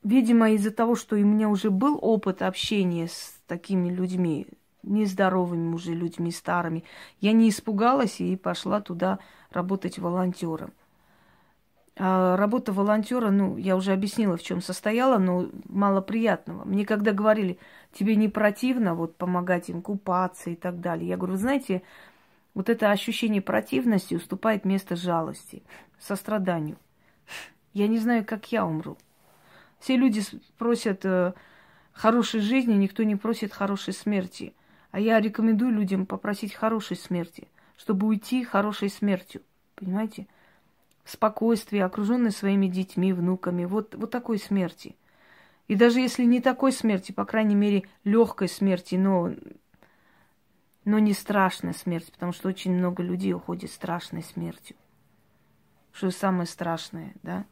видимо, 0.03 0.51
из-за 0.51 0.71
того, 0.71 0.95
что 0.95 1.15
у 1.15 1.19
меня 1.19 1.49
уже 1.49 1.71
был 1.71 1.97
опыт 2.01 2.41
общения 2.41 3.07
с 3.07 3.39
такими 3.47 3.89
людьми, 3.89 4.47
нездоровыми 4.83 5.73
уже 5.73 5.93
людьми, 5.93 6.31
старыми, 6.31 6.83
я 7.21 7.31
не 7.31 7.49
испугалась 7.49 8.19
и 8.19 8.35
пошла 8.35 8.81
туда 8.81 9.19
работать 9.49 9.97
волонтером. 9.97 10.73
А 12.01 12.37
работа 12.37 12.71
волонтера, 12.71 13.29
ну, 13.29 13.57
я 13.57 13.75
уже 13.75 13.91
объяснила, 13.91 14.37
в 14.37 14.41
чем 14.41 14.61
состояла, 14.61 15.17
но 15.17 15.49
мало 15.65 15.99
приятного. 15.99 16.63
Мне 16.63 16.85
когда 16.85 17.11
говорили, 17.11 17.59
тебе 17.91 18.15
не 18.15 18.29
противно 18.29 18.95
вот 18.95 19.17
помогать 19.17 19.69
им 19.69 19.81
купаться 19.81 20.49
и 20.49 20.55
так 20.55 20.79
далее, 20.79 21.09
я 21.09 21.17
говорю, 21.17 21.33
вы 21.33 21.39
знаете, 21.39 21.81
вот 22.53 22.69
это 22.69 22.91
ощущение 22.91 23.41
противности 23.41 24.15
уступает 24.15 24.63
место 24.63 24.95
жалости, 24.95 25.61
состраданию. 25.99 26.77
Я 27.73 27.89
не 27.89 27.97
знаю, 27.97 28.25
как 28.25 28.49
я 28.49 28.65
умру. 28.65 28.97
Все 29.81 29.97
люди 29.97 30.21
просят 30.57 31.03
э, 31.03 31.33
хорошей 31.91 32.39
жизни, 32.39 32.75
никто 32.75 33.03
не 33.03 33.17
просит 33.17 33.51
хорошей 33.51 33.93
смерти. 33.93 34.53
А 34.91 35.01
я 35.01 35.19
рекомендую 35.19 35.73
людям 35.73 36.05
попросить 36.05 36.53
хорошей 36.53 36.95
смерти, 36.95 37.49
чтобы 37.75 38.07
уйти 38.07 38.45
хорошей 38.45 38.89
смертью. 38.89 39.41
Понимаете? 39.75 40.27
Спокойствии, 41.09 41.79
окруженный 41.79 42.31
своими 42.31 42.67
детьми, 42.67 43.13
внуками, 43.13 43.65
вот, 43.65 43.95
вот 43.95 44.11
такой 44.11 44.37
смерти. 44.37 44.95
И 45.67 45.75
даже 45.75 45.99
если 45.99 46.23
не 46.23 46.41
такой 46.41 46.71
смерти, 46.71 47.11
по 47.11 47.25
крайней 47.25 47.55
мере, 47.55 47.83
легкой 48.03 48.47
смерти, 48.47 48.95
но, 48.95 49.33
но 50.85 50.99
не 50.99 51.13
страшной 51.13 51.73
смерти, 51.73 52.11
потому 52.11 52.31
что 52.31 52.49
очень 52.49 52.73
много 52.73 53.03
людей 53.03 53.33
уходит 53.33 53.71
страшной 53.71 54.23
смертью. 54.23 54.75
Что 55.91 56.11
самое 56.11 56.47
страшное, 56.47 57.13
да? 57.23 57.45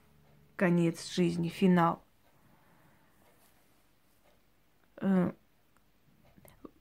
Конец 0.56 1.12
жизни, 1.12 1.50
финал. 1.50 2.02
Э, 5.02 5.32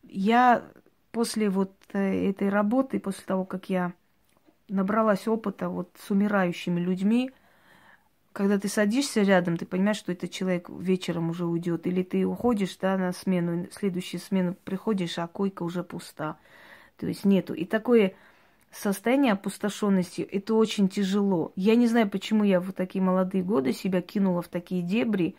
я 0.04 0.64
после 1.12 1.50
вот 1.50 1.75
э, 1.92 2.30
этой 2.30 2.49
работы, 2.49 3.00
после 3.00 3.25
того, 3.25 3.45
как 3.45 3.68
я 3.68 3.92
набралась 4.68 5.28
опыта 5.28 5.68
вот 5.68 5.90
с 5.99 6.11
умирающими 6.11 6.80
людьми. 6.80 7.30
Когда 8.32 8.58
ты 8.58 8.68
садишься 8.68 9.23
рядом, 9.23 9.56
ты 9.56 9.64
понимаешь, 9.64 9.96
что 9.96 10.12
этот 10.12 10.30
человек 10.30 10.68
вечером 10.68 11.30
уже 11.30 11.46
уйдет. 11.46 11.87
Или 11.87 12.02
ты 12.02 12.25
уходишь 12.26 12.76
да, 12.76 12.99
на 12.99 13.12
смену, 13.12 13.66
следующую 13.73 14.20
смену 14.20 14.54
приходишь, 14.64 15.18
а 15.18 15.26
койка 15.26 15.62
уже 15.62 15.82
пуста. 15.82 16.37
То 16.99 17.06
есть 17.06 17.25
нету. 17.25 17.54
И 17.54 17.64
такое 17.64 18.14
состояние 18.70 19.32
опустошенности, 19.32 20.23
это 20.23 20.54
очень 20.54 20.88
тяжело. 20.88 21.52
Я 21.56 21.76
не 21.76 21.87
знаю, 21.87 22.11
почему 22.11 22.44
я 22.44 22.61
в 22.61 22.73
такие 22.73 23.02
молодые 23.02 23.42
годы 23.42 23.73
себя 23.73 24.02
кинула 24.02 24.42
в 24.42 24.49
такие 24.49 24.82
дебри, 24.82 25.37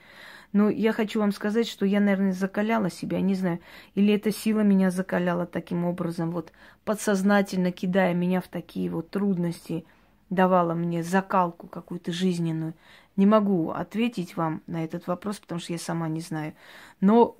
но 0.53 0.69
я 0.69 0.93
хочу 0.93 1.19
вам 1.19 1.31
сказать, 1.31 1.67
что 1.67 1.85
я, 1.85 1.99
наверное, 1.99 2.31
закаляла 2.31 2.89
себя, 2.89 3.21
не 3.21 3.35
знаю, 3.35 3.59
или 3.95 4.13
эта 4.13 4.31
сила 4.31 4.61
меня 4.61 4.91
закаляла 4.91 5.45
таким 5.45 5.85
образом, 5.85 6.31
вот 6.31 6.51
подсознательно 6.85 7.71
кидая 7.71 8.13
меня 8.13 8.41
в 8.41 8.47
такие 8.47 8.89
вот 8.89 9.09
трудности, 9.09 9.85
давала 10.29 10.73
мне 10.73 11.03
закалку 11.03 11.67
какую-то 11.67 12.11
жизненную. 12.11 12.73
Не 13.15 13.25
могу 13.25 13.71
ответить 13.71 14.37
вам 14.37 14.61
на 14.67 14.83
этот 14.83 15.07
вопрос, 15.07 15.39
потому 15.39 15.59
что 15.59 15.73
я 15.73 15.79
сама 15.79 16.07
не 16.07 16.21
знаю. 16.21 16.53
Но 17.01 17.37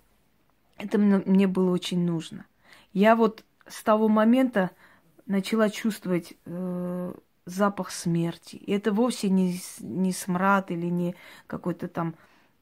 это 0.77 0.97
мне 0.97 1.47
было 1.47 1.71
очень 1.71 2.05
нужно. 2.05 2.45
Я 2.93 3.15
вот 3.15 3.43
с 3.67 3.83
того 3.83 4.07
момента 4.07 4.71
начала 5.25 5.69
чувствовать 5.69 6.33
э, 6.45 7.13
запах 7.45 7.91
смерти. 7.91 8.55
И 8.55 8.71
это 8.71 8.91
вовсе 8.91 9.29
не, 9.29 9.59
не 9.79 10.11
смрад 10.11 10.71
или 10.71 10.87
не 10.87 11.15
какой-то 11.47 11.87
там 11.87 12.15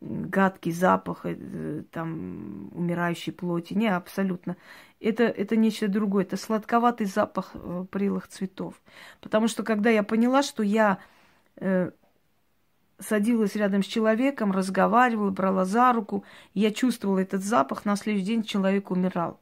гадкий 0.05 0.71
запах 0.71 1.25
э, 1.25 1.83
там 1.91 2.69
умирающей 2.73 3.33
плоти. 3.33 3.73
Не, 3.73 3.87
абсолютно. 3.87 4.55
Это, 4.99 5.23
это 5.23 5.55
нечто 5.55 5.87
другое. 5.87 6.23
Это 6.23 6.37
сладковатый 6.37 7.07
запах 7.07 7.51
э, 7.53 7.85
прелых 7.89 8.27
цветов. 8.27 8.81
Потому 9.21 9.47
что 9.47 9.63
когда 9.63 9.89
я 9.89 10.03
поняла, 10.03 10.43
что 10.43 10.63
я 10.63 10.99
э, 11.57 11.91
садилась 12.99 13.55
рядом 13.55 13.83
с 13.83 13.87
человеком, 13.87 14.51
разговаривала, 14.51 15.31
брала 15.31 15.65
за 15.65 15.91
руку, 15.91 16.23
я 16.53 16.71
чувствовала 16.71 17.19
этот 17.19 17.43
запах, 17.43 17.85
на 17.85 17.95
следующий 17.95 18.27
день 18.27 18.43
человек 18.43 18.91
умирал. 18.91 19.39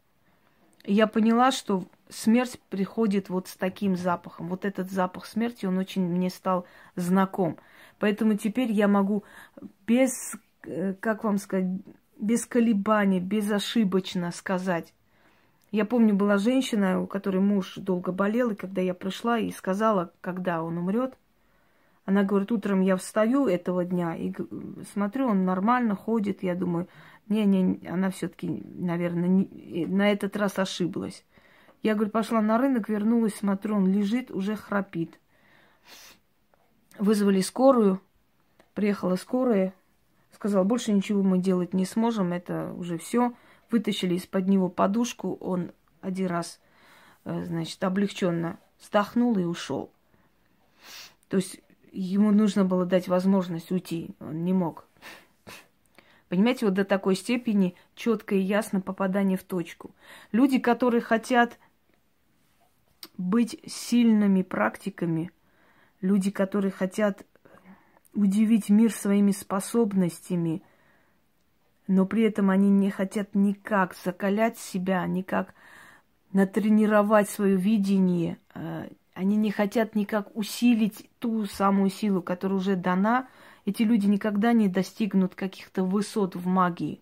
Я 0.85 1.07
поняла, 1.07 1.51
что 1.51 1.85
смерть 2.09 2.59
приходит 2.69 3.29
вот 3.29 3.47
с 3.47 3.55
таким 3.55 3.95
запахом. 3.95 4.49
Вот 4.49 4.65
этот 4.65 4.91
запах 4.91 5.25
смерти, 5.25 5.65
он 5.65 5.77
очень 5.77 6.05
мне 6.05 6.29
стал 6.29 6.65
знаком. 6.95 7.57
Поэтому 7.99 8.35
теперь 8.35 8.71
я 8.71 8.87
могу 8.87 9.23
без, 9.87 10.35
как 10.99 11.23
вам 11.23 11.37
сказать, 11.37 11.67
без 12.17 12.45
колебаний, 12.45 13.19
безошибочно 13.19 14.31
сказать. 14.31 14.93
Я 15.71 15.85
помню, 15.85 16.13
была 16.13 16.37
женщина, 16.37 17.01
у 17.01 17.07
которой 17.07 17.41
муж 17.41 17.75
долго 17.77 18.11
болел, 18.11 18.51
и 18.51 18.55
когда 18.55 18.81
я 18.81 18.93
пришла 18.93 19.39
и 19.39 19.51
сказала, 19.51 20.13
когда 20.21 20.61
он 20.61 20.77
умрет, 20.77 21.17
она 22.05 22.23
говорит, 22.23 22.51
утром 22.51 22.81
я 22.81 22.95
встаю 22.97 23.47
этого 23.47 23.85
дня 23.85 24.15
и 24.15 24.33
смотрю, 24.93 25.27
он 25.29 25.45
нормально 25.45 25.95
ходит. 25.95 26.43
Я 26.43 26.53
думаю, 26.53 26.87
не-не, 27.27 27.87
она 27.87 28.09
все-таки, 28.11 28.63
наверное, 28.75 29.27
не, 29.27 29.85
на 29.85 30.11
этот 30.11 30.35
раз 30.35 30.59
ошиблась. 30.59 31.25
Я, 31.81 31.95
говорю, 31.95 32.11
пошла 32.11 32.41
на 32.41 32.57
рынок, 32.57 32.89
вернулась, 32.89 33.35
смотрю, 33.35 33.75
он 33.75 33.91
лежит, 33.91 34.31
уже 34.31 34.55
храпит. 34.55 35.19
Вызвали 36.99 37.41
скорую, 37.41 37.99
приехала 38.73 39.15
скорая, 39.15 39.73
сказала, 40.51 40.63
больше 40.63 40.91
ничего 40.91 41.23
мы 41.23 41.37
делать 41.37 41.73
не 41.73 41.85
сможем, 41.85 42.33
это 42.33 42.73
уже 42.73 42.97
все. 42.97 43.33
Вытащили 43.71 44.15
из-под 44.15 44.47
него 44.47 44.69
подушку, 44.69 45.35
он 45.39 45.71
один 46.01 46.27
раз, 46.27 46.59
э, 47.25 47.45
значит, 47.45 47.83
облегченно 47.83 48.59
вздохнул 48.79 49.37
и 49.37 49.43
ушел. 49.43 49.91
То 51.29 51.37
есть 51.37 51.61
ему 51.91 52.31
нужно 52.31 52.65
было 52.65 52.85
дать 52.85 53.07
возможность 53.07 53.71
уйти, 53.71 54.15
он 54.19 54.43
не 54.43 54.53
мог. 54.53 54.85
Понимаете, 56.29 56.65
вот 56.65 56.75
до 56.75 56.85
такой 56.85 57.15
степени 57.15 57.75
четко 57.95 58.35
и 58.35 58.39
ясно 58.39 58.81
попадание 58.81 59.37
в 59.37 59.43
точку. 59.43 59.95
Люди, 60.31 60.59
которые 60.59 61.01
хотят 61.01 61.57
быть 63.17 63.59
сильными 63.65 64.41
практиками– 64.41 65.31
люди, 66.03 66.29
которые 66.29 66.71
хотят 66.71 67.25
удивить 68.13 68.69
мир 68.69 68.91
своими 68.91 69.31
способностями, 69.31 70.63
но 71.87 72.05
при 72.05 72.23
этом 72.23 72.49
они 72.49 72.69
не 72.69 72.89
хотят 72.89 73.35
никак 73.35 73.95
закалять 73.95 74.57
себя, 74.57 75.05
никак 75.05 75.53
натренировать 76.31 77.29
свое 77.29 77.55
видение, 77.55 78.37
э, 78.53 78.89
они 79.13 79.35
не 79.35 79.51
хотят 79.51 79.95
никак 79.95 80.35
усилить 80.35 81.09
ту 81.19 81.45
самую 81.45 81.89
силу, 81.89 82.21
которая 82.21 82.57
уже 82.57 82.75
дана, 82.75 83.27
эти 83.65 83.83
люди 83.83 84.07
никогда 84.07 84.53
не 84.53 84.67
достигнут 84.67 85.35
каких-то 85.35 85.83
высот 85.83 86.35
в 86.35 86.47
магии. 86.47 87.01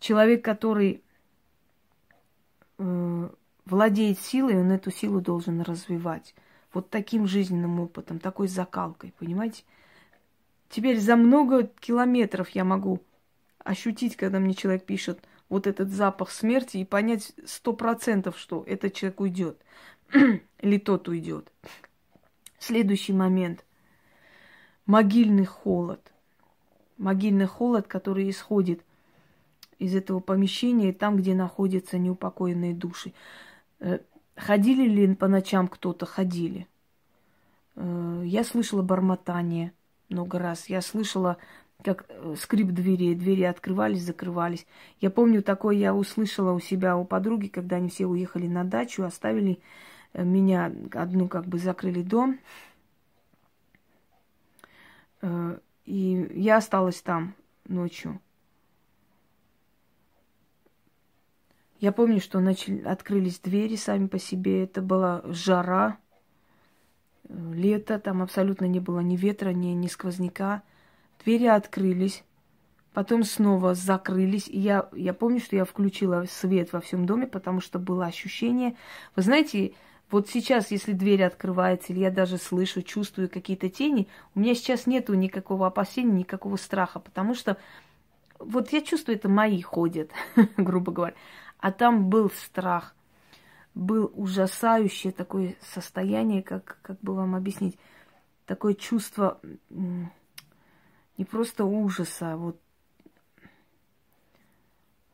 Человек, 0.00 0.44
который 0.44 1.02
э, 2.78 3.28
владеет 3.64 4.18
силой, 4.18 4.58
он 4.60 4.72
эту 4.72 4.90
силу 4.90 5.20
должен 5.20 5.60
развивать 5.60 6.34
вот 6.74 6.90
таким 6.90 7.26
жизненным 7.26 7.80
опытом, 7.80 8.18
такой 8.18 8.48
закалкой, 8.48 9.14
понимаете? 9.18 9.64
Теперь 10.68 10.98
за 10.98 11.16
много 11.16 11.66
километров 11.80 12.50
я 12.50 12.64
могу 12.64 13.00
ощутить, 13.58 14.16
когда 14.16 14.38
мне 14.38 14.54
человек 14.54 14.84
пишет 14.84 15.22
вот 15.48 15.66
этот 15.66 15.90
запах 15.90 16.30
смерти 16.30 16.78
и 16.78 16.84
понять 16.84 17.32
сто 17.46 17.72
процентов, 17.72 18.38
что 18.38 18.64
этот 18.66 18.94
человек 18.94 19.20
уйдет 19.20 19.62
или 20.60 20.78
тот 20.78 21.08
уйдет. 21.08 21.50
Следующий 22.58 23.12
момент. 23.12 23.64
Могильный 24.86 25.44
холод. 25.44 26.12
Могильный 26.96 27.46
холод, 27.46 27.86
который 27.86 28.28
исходит 28.30 28.82
из 29.78 29.94
этого 29.94 30.20
помещения, 30.20 30.92
там, 30.92 31.16
где 31.16 31.34
находятся 31.34 31.98
неупокоенные 31.98 32.74
души. 32.74 33.12
Ходили 34.36 34.88
ли 34.88 35.14
по 35.14 35.28
ночам 35.28 35.68
кто-то? 35.68 36.06
Ходили. 36.06 36.66
Э, 37.76 38.22
я 38.24 38.44
слышала 38.44 38.82
бормотание 38.82 39.72
много 40.08 40.38
раз. 40.38 40.68
Я 40.68 40.80
слышала, 40.80 41.36
как 41.82 42.06
э, 42.08 42.34
скрип 42.38 42.68
двери, 42.68 43.14
двери 43.14 43.42
открывались, 43.42 44.02
закрывались. 44.02 44.66
Я 45.00 45.10
помню, 45.10 45.42
такое 45.42 45.76
я 45.76 45.94
услышала 45.94 46.52
у 46.52 46.60
себя, 46.60 46.96
у 46.96 47.04
подруги, 47.04 47.48
когда 47.48 47.76
они 47.76 47.88
все 47.88 48.06
уехали 48.06 48.48
на 48.48 48.64
дачу, 48.64 49.04
оставили 49.04 49.60
э, 50.12 50.24
меня 50.24 50.72
одну, 50.92 51.28
как 51.28 51.46
бы 51.46 51.58
закрыли 51.58 52.02
дом. 52.02 52.38
И 55.86 56.30
я 56.34 56.58
осталась 56.58 57.00
там 57.00 57.34
ночью. 57.66 58.20
Я 61.84 61.92
помню, 61.92 62.18
что 62.18 62.40
начали, 62.40 62.80
открылись 62.80 63.40
двери 63.40 63.76
сами 63.76 64.06
по 64.06 64.18
себе. 64.18 64.64
Это 64.64 64.80
была 64.80 65.20
жара, 65.26 65.98
лето, 67.28 67.98
там 67.98 68.22
абсолютно 68.22 68.64
не 68.64 68.80
было 68.80 69.00
ни 69.00 69.16
ветра, 69.16 69.50
ни, 69.50 69.66
ни 69.66 69.86
сквозняка. 69.88 70.62
Двери 71.22 71.44
открылись, 71.44 72.24
потом 72.94 73.22
снова 73.22 73.74
закрылись. 73.74 74.48
И 74.48 74.58
я, 74.58 74.88
я 74.94 75.12
помню, 75.12 75.40
что 75.40 75.56
я 75.56 75.66
включила 75.66 76.24
свет 76.24 76.72
во 76.72 76.80
всем 76.80 77.04
доме, 77.04 77.26
потому 77.26 77.60
что 77.60 77.78
было 77.78 78.06
ощущение... 78.06 78.76
Вы 79.14 79.20
знаете, 79.20 79.74
вот 80.10 80.30
сейчас, 80.30 80.70
если 80.70 80.92
дверь 80.92 81.22
открывается, 81.22 81.92
или 81.92 82.00
я 82.00 82.10
даже 82.10 82.38
слышу, 82.38 82.80
чувствую 82.80 83.28
какие-то 83.28 83.68
тени, 83.68 84.08
у 84.34 84.40
меня 84.40 84.54
сейчас 84.54 84.86
нету 84.86 85.12
никакого 85.12 85.66
опасения, 85.66 86.20
никакого 86.20 86.56
страха, 86.56 86.98
потому 86.98 87.34
что 87.34 87.58
вот 88.38 88.72
я 88.72 88.80
чувствую, 88.80 89.16
это 89.16 89.28
мои 89.28 89.60
ходят, 89.60 90.10
грубо 90.56 90.92
говоря. 90.92 91.14
А 91.64 91.72
там 91.72 92.10
был 92.10 92.28
страх, 92.28 92.94
был 93.74 94.12
ужасающее 94.14 95.14
такое 95.14 95.56
состояние, 95.62 96.42
как, 96.42 96.78
как 96.82 97.00
бы 97.00 97.14
вам 97.14 97.34
объяснить, 97.34 97.78
такое 98.44 98.74
чувство 98.74 99.40
не 99.70 101.24
просто 101.24 101.64
ужаса, 101.64 102.34
а 102.34 102.36
вот 102.36 102.60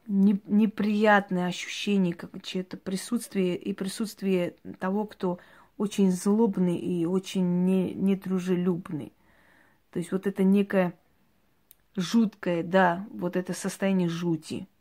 не, 0.09 0.41
неприятное 0.45 1.47
ощущение, 1.47 2.15
как 2.15 2.43
чье-то 2.43 2.77
присутствие 2.77 3.57
и 3.57 3.73
присутствие 3.73 4.57
того, 4.81 5.05
кто 5.05 5.39
очень 5.77 6.11
злобный 6.11 6.79
и 6.79 7.07
очень 7.07 7.65
не, 7.65 7.95
недружелюбный. 7.95 9.13
То 9.93 10.01
есть 10.01 10.11
вот 10.11 10.27
это 10.27 10.43
некое 10.43 10.99
жуткое, 11.95 12.65
да, 12.65 13.07
вот 13.13 13.37
это 13.37 13.53
состояние 13.53 14.09
жути– 14.09 14.67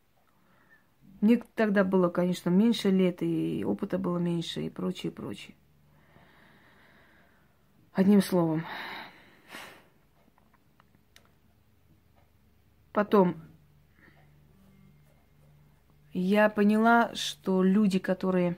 мне 1.21 1.37
тогда 1.55 1.83
было, 1.83 2.09
конечно, 2.09 2.49
меньше 2.49 2.89
лет, 2.89 3.21
и 3.21 3.63
опыта 3.65 3.97
было 3.97 4.17
меньше, 4.17 4.61
и 4.61 4.69
прочее, 4.69 5.11
прочее. 5.11 5.55
Одним 7.93 8.21
словом. 8.21 8.65
Потом 12.93 13.35
я 16.13 16.49
поняла, 16.49 17.13
что 17.13 17.63
люди, 17.63 17.99
которые, 17.99 18.57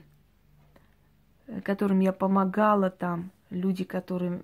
которым 1.64 2.00
я 2.00 2.12
помогала 2.12 2.90
там, 2.90 3.30
люди, 3.50 3.84
которые 3.84 4.40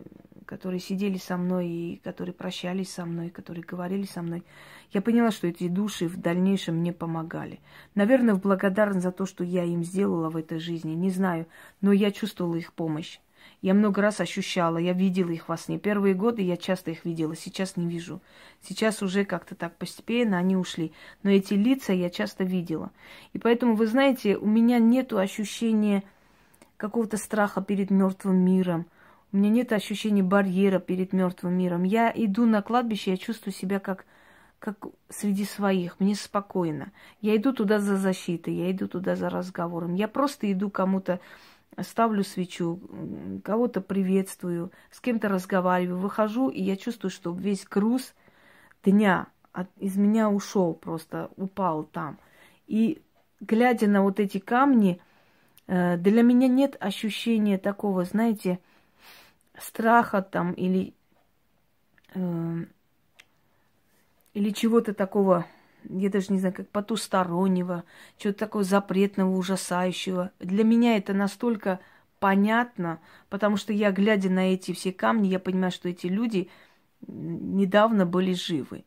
которые 0.49 0.81
сидели 0.81 1.19
со 1.19 1.37
мной 1.37 1.69
и 1.69 1.97
которые 2.03 2.33
прощались 2.33 2.91
со 2.91 3.05
мной, 3.05 3.29
которые 3.29 3.63
говорили 3.63 4.05
со 4.05 4.23
мной, 4.23 4.45
я 4.93 5.03
поняла, 5.03 5.31
что 5.31 5.47
эти 5.47 5.69
души 5.69 6.09
в 6.09 6.17
дальнейшем 6.17 6.77
мне 6.77 6.95
помогали. 6.95 7.61
Наверное, 7.95 8.35
в 8.35 8.41
благодарность 8.41 9.03
за 9.03 9.13
то, 9.13 9.27
что 9.27 9.45
я 9.45 9.65
им 9.65 9.85
сделала 9.85 10.31
в 10.31 10.39
этой 10.39 10.59
жизни, 10.59 10.93
не 10.93 11.11
знаю, 11.11 11.47
но 11.83 11.93
я 11.93 12.11
чувствовала 12.11 12.57
их 12.57 12.73
помощь. 12.73 13.19
Я 13.61 13.75
много 13.75 14.01
раз 14.01 14.21
ощущала, 14.21 14.79
я 14.79 14.95
видела 14.95 15.31
их 15.31 15.51
во 15.51 15.59
сне. 15.59 15.79
Первые 15.79 16.15
годы 16.15 16.41
я 16.41 16.57
часто 16.57 16.93
их 16.93 17.05
видела, 17.05 17.37
сейчас 17.37 17.77
не 17.77 17.87
вижу. 17.87 18.23
Сейчас 18.63 19.03
уже 19.03 19.27
как-то 19.27 19.55
так 19.55 19.77
постепенно 19.77 20.39
они 20.39 20.57
ушли. 20.57 20.93
Но 21.23 21.31
эти 21.31 21.53
лица 21.55 21.93
я 21.93 22.09
часто 22.09 22.45
видела. 22.45 22.91
И 23.35 23.39
поэтому, 23.39 23.75
вы 23.75 23.87
знаете, 23.87 24.39
у 24.39 24.47
меня 24.47 24.79
нет 24.79 25.13
ощущения 25.13 26.05
какого-то 26.79 27.19
страха 27.19 27.61
перед 27.61 27.91
мертвым 27.91 28.37
миром– 28.37 28.87
у 29.33 29.37
меня 29.37 29.51
нет 29.51 29.73
ощущения 29.73 30.23
барьера 30.23 30.79
перед 30.79 31.13
мертвым 31.13 31.55
миром. 31.59 31.83
Я 31.83 32.11
иду 32.15 32.47
на 32.47 32.63
кладбище, 32.63 33.11
я 33.13 33.17
чувствую 33.17 33.53
себя 33.53 33.79
как, 33.79 34.07
как 34.59 34.87
среди 35.11 35.45
своих. 35.45 36.01
Мне 36.01 36.15
спокойно. 36.15 36.93
Я 37.21 37.37
иду 37.37 37.53
туда 37.53 37.79
за 37.79 37.97
защитой, 37.97 38.55
я 38.55 38.71
иду 38.71 38.89
туда 38.89 39.17
за 39.17 39.29
разговором. 39.29 39.95
Я 39.95 40.09
просто 40.09 40.51
иду 40.51 40.71
кому-то, 40.71 41.21
ставлю 41.83 42.25
свечу, 42.25 42.81
кого-то 43.45 43.83
приветствую, 43.83 44.73
с 44.91 45.01
кем-то 45.01 45.29
разговариваю, 45.29 45.99
выхожу, 45.99 46.49
и 46.49 46.63
я 46.63 46.77
чувствую, 46.77 47.11
что 47.11 47.33
весь 47.33 47.65
груз 47.65 48.15
дня 48.83 49.27
от, 49.53 49.69
из 49.77 49.97
меня 49.97 50.31
ушел, 50.31 50.73
просто 50.73 51.31
упал 51.37 51.85
там. 51.85 52.19
И 52.67 53.03
глядя 53.41 53.89
на 53.89 54.03
вот 54.03 54.21
эти 54.21 54.39
камни, 54.39 55.01
э, 55.67 55.99
для 55.99 56.23
меня 56.23 56.49
нет 56.49 56.77
ощущения 56.81 57.59
такого, 57.59 58.05
знаете, 58.05 58.59
страха 59.61 60.23
там 60.23 60.53
или, 60.53 60.95
э, 62.15 62.65
или 64.35 64.51
чего-то 64.51 64.95
такого, 64.95 65.47
я 65.85 66.11
даже 66.11 66.33
не 66.33 66.39
знаю, 66.39 66.55
как 66.55 66.69
потустороннего, 66.69 67.85
чего-то 68.17 68.39
такого 68.39 68.65
запретного, 68.65 69.37
ужасающего. 69.37 70.33
Для 70.39 70.65
меня 70.65 70.97
это 70.97 71.15
настолько 71.15 71.81
понятно, 72.19 73.01
потому 73.29 73.57
что 73.57 73.73
я, 73.73 73.93
глядя 73.93 74.31
на 74.31 74.53
эти 74.53 74.73
все 74.73 74.93
камни, 74.93 75.29
я 75.29 75.39
понимаю, 75.39 75.73
что 75.73 75.89
эти 75.89 76.07
люди 76.07 76.49
недавно 77.07 78.07
были 78.07 78.33
живы. 78.33 78.85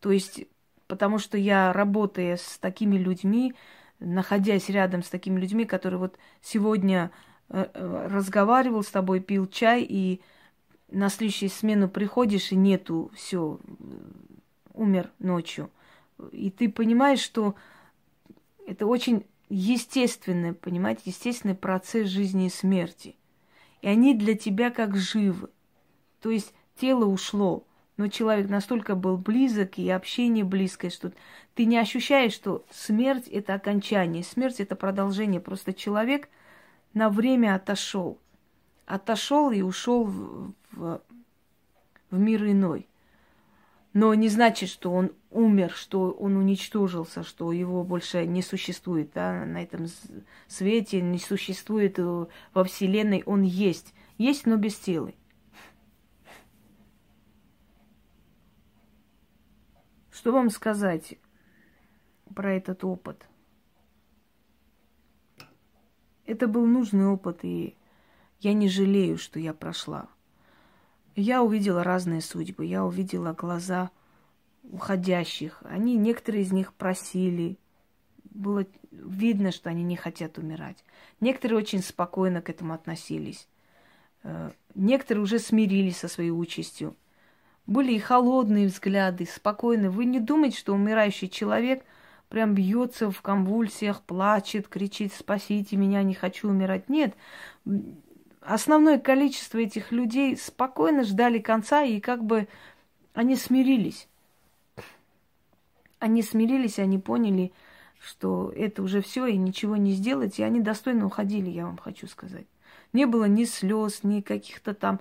То 0.00 0.12
есть, 0.12 0.46
потому 0.86 1.18
что 1.18 1.36
я, 1.36 1.72
работая 1.72 2.36
с 2.36 2.58
такими 2.58 2.96
людьми, 2.96 3.54
находясь 3.98 4.68
рядом 4.68 5.02
с 5.02 5.08
такими 5.08 5.40
людьми, 5.40 5.64
которые 5.64 5.98
вот 5.98 6.18
сегодня 6.40 7.10
разговаривал 7.48 8.82
с 8.82 8.90
тобой, 8.90 9.20
пил 9.20 9.46
чай, 9.46 9.86
и 9.88 10.20
на 10.90 11.08
следующую 11.08 11.50
смену 11.50 11.88
приходишь, 11.88 12.52
и 12.52 12.56
нету, 12.56 13.10
все, 13.14 13.58
умер 14.74 15.10
ночью. 15.18 15.70
И 16.32 16.50
ты 16.50 16.70
понимаешь, 16.70 17.20
что 17.20 17.54
это 18.66 18.86
очень 18.86 19.24
естественный, 19.48 20.52
понимаете, 20.52 21.02
естественный 21.06 21.54
процесс 21.54 22.08
жизни 22.08 22.46
и 22.46 22.50
смерти. 22.50 23.16
И 23.80 23.88
они 23.88 24.14
для 24.14 24.34
тебя 24.34 24.70
как 24.70 24.96
живы. 24.96 25.48
То 26.20 26.30
есть 26.30 26.52
тело 26.78 27.06
ушло, 27.06 27.64
но 27.96 28.08
человек 28.08 28.50
настолько 28.50 28.94
был 28.94 29.16
близок, 29.16 29.78
и 29.78 29.88
общение 29.88 30.44
близкое, 30.44 30.90
что 30.90 31.12
ты 31.54 31.64
не 31.64 31.78
ощущаешь, 31.78 32.32
что 32.32 32.64
смерть– 32.70 33.28
это 33.28 33.54
окончание, 33.54 34.22
смерть– 34.22 34.56
это 34.60 34.76
продолжение. 34.76 35.40
Просто 35.40 35.72
человек– 35.72 36.28
на 36.94 37.10
время 37.10 37.54
отошел. 37.54 38.18
Отошел 38.86 39.50
и 39.50 39.60
ушел 39.60 40.04
в, 40.04 40.52
в, 40.72 41.02
в 42.10 42.18
мир 42.18 42.44
иной. 42.44 42.88
Но 43.92 44.14
не 44.14 44.28
значит, 44.28 44.68
что 44.68 44.92
он 44.92 45.12
умер, 45.30 45.72
что 45.72 46.10
он 46.10 46.36
уничтожился, 46.36 47.22
что 47.22 47.52
его 47.52 47.84
больше 47.84 48.26
не 48.26 48.42
существует 48.42 49.10
да, 49.14 49.44
на 49.44 49.62
этом 49.62 49.86
свете, 50.46 51.00
не 51.00 51.18
существует 51.18 51.98
э, 51.98 52.26
во 52.54 52.64
Вселенной. 52.64 53.22
Он 53.24 53.42
есть. 53.42 53.94
Есть, 54.18 54.46
но 54.46 54.56
без 54.56 54.76
тела. 54.76 55.12
Что 60.10 60.32
вам 60.32 60.50
сказать 60.50 61.14
про 62.34 62.54
этот 62.54 62.84
опыт? 62.84 63.26
Это 66.28 66.46
был 66.46 66.66
нужный 66.66 67.06
опыт, 67.06 67.38
и 67.42 67.74
я 68.40 68.52
не 68.52 68.68
жалею, 68.68 69.16
что 69.16 69.40
я 69.40 69.54
прошла. 69.54 70.08
Я 71.16 71.42
увидела 71.42 71.82
разные 71.82 72.20
судьбы, 72.20 72.66
я 72.66 72.84
увидела 72.84 73.32
глаза 73.32 73.90
уходящих. 74.62 75.62
Они, 75.64 75.96
некоторые 75.96 76.42
из 76.42 76.52
них 76.52 76.74
просили. 76.74 77.58
Было 78.24 78.66
видно, 78.90 79.52
что 79.52 79.70
они 79.70 79.82
не 79.82 79.96
хотят 79.96 80.36
умирать. 80.36 80.84
Некоторые 81.18 81.60
очень 81.60 81.82
спокойно 81.82 82.42
к 82.42 82.50
этому 82.50 82.74
относились. 82.74 83.48
Э, 84.22 84.50
некоторые 84.74 85.22
уже 85.22 85.38
смирились 85.38 85.96
со 85.96 86.08
своей 86.08 86.30
участью. 86.30 86.94
Были 87.66 87.94
и 87.94 87.98
холодные 87.98 88.66
взгляды, 88.66 89.24
спокойные. 89.24 89.88
Вы 89.88 90.04
не 90.04 90.20
думаете, 90.20 90.58
что 90.58 90.74
умирающий 90.74 91.30
человек– 91.30 91.86
прям 92.28 92.54
бьется 92.54 93.10
в 93.10 93.20
конвульсиях, 93.22 94.02
плачет, 94.02 94.68
кричит, 94.68 95.12
спасите 95.12 95.76
меня, 95.76 96.02
не 96.02 96.14
хочу 96.14 96.48
умирать. 96.48 96.88
Нет, 96.88 97.14
основное 98.40 98.98
количество 98.98 99.58
этих 99.58 99.92
людей 99.92 100.36
спокойно 100.36 101.04
ждали 101.04 101.38
конца, 101.38 101.82
и 101.82 102.00
как 102.00 102.24
бы 102.24 102.48
они 103.14 103.36
смирились. 103.36 104.08
Они 105.98 106.22
смирились, 106.22 106.78
они 106.78 106.98
поняли, 106.98 107.52
что 107.98 108.52
это 108.54 108.82
уже 108.82 109.02
все, 109.02 109.26
и 109.26 109.36
ничего 109.36 109.76
не 109.76 109.92
сделать, 109.92 110.38
и 110.38 110.42
они 110.42 110.60
достойно 110.60 111.06
уходили, 111.06 111.50
я 111.50 111.66
вам 111.66 111.78
хочу 111.78 112.06
сказать. 112.06 112.46
Не 112.92 113.06
было 113.06 113.24
ни 113.24 113.44
слез, 113.44 114.04
ни 114.04 114.20
каких-то 114.20 114.74
там 114.74 115.00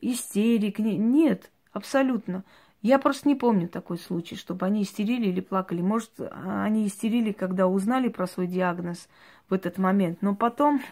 истерик, 0.00 0.78
нет, 0.80 1.50
абсолютно. 1.72 2.44
Я 2.82 2.98
просто 2.98 3.28
не 3.28 3.36
помню 3.36 3.68
такой 3.68 3.96
случай, 3.96 4.34
чтобы 4.34 4.66
они 4.66 4.82
истерили 4.82 5.28
или 5.28 5.40
плакали. 5.40 5.80
Может, 5.80 6.10
они 6.32 6.86
истерили, 6.86 7.30
когда 7.30 7.68
узнали 7.68 8.08
про 8.08 8.26
свой 8.26 8.48
диагноз 8.48 9.08
в 9.48 9.54
этот 9.54 9.78
момент. 9.78 10.20
Но 10.20 10.34
потом, 10.34 10.82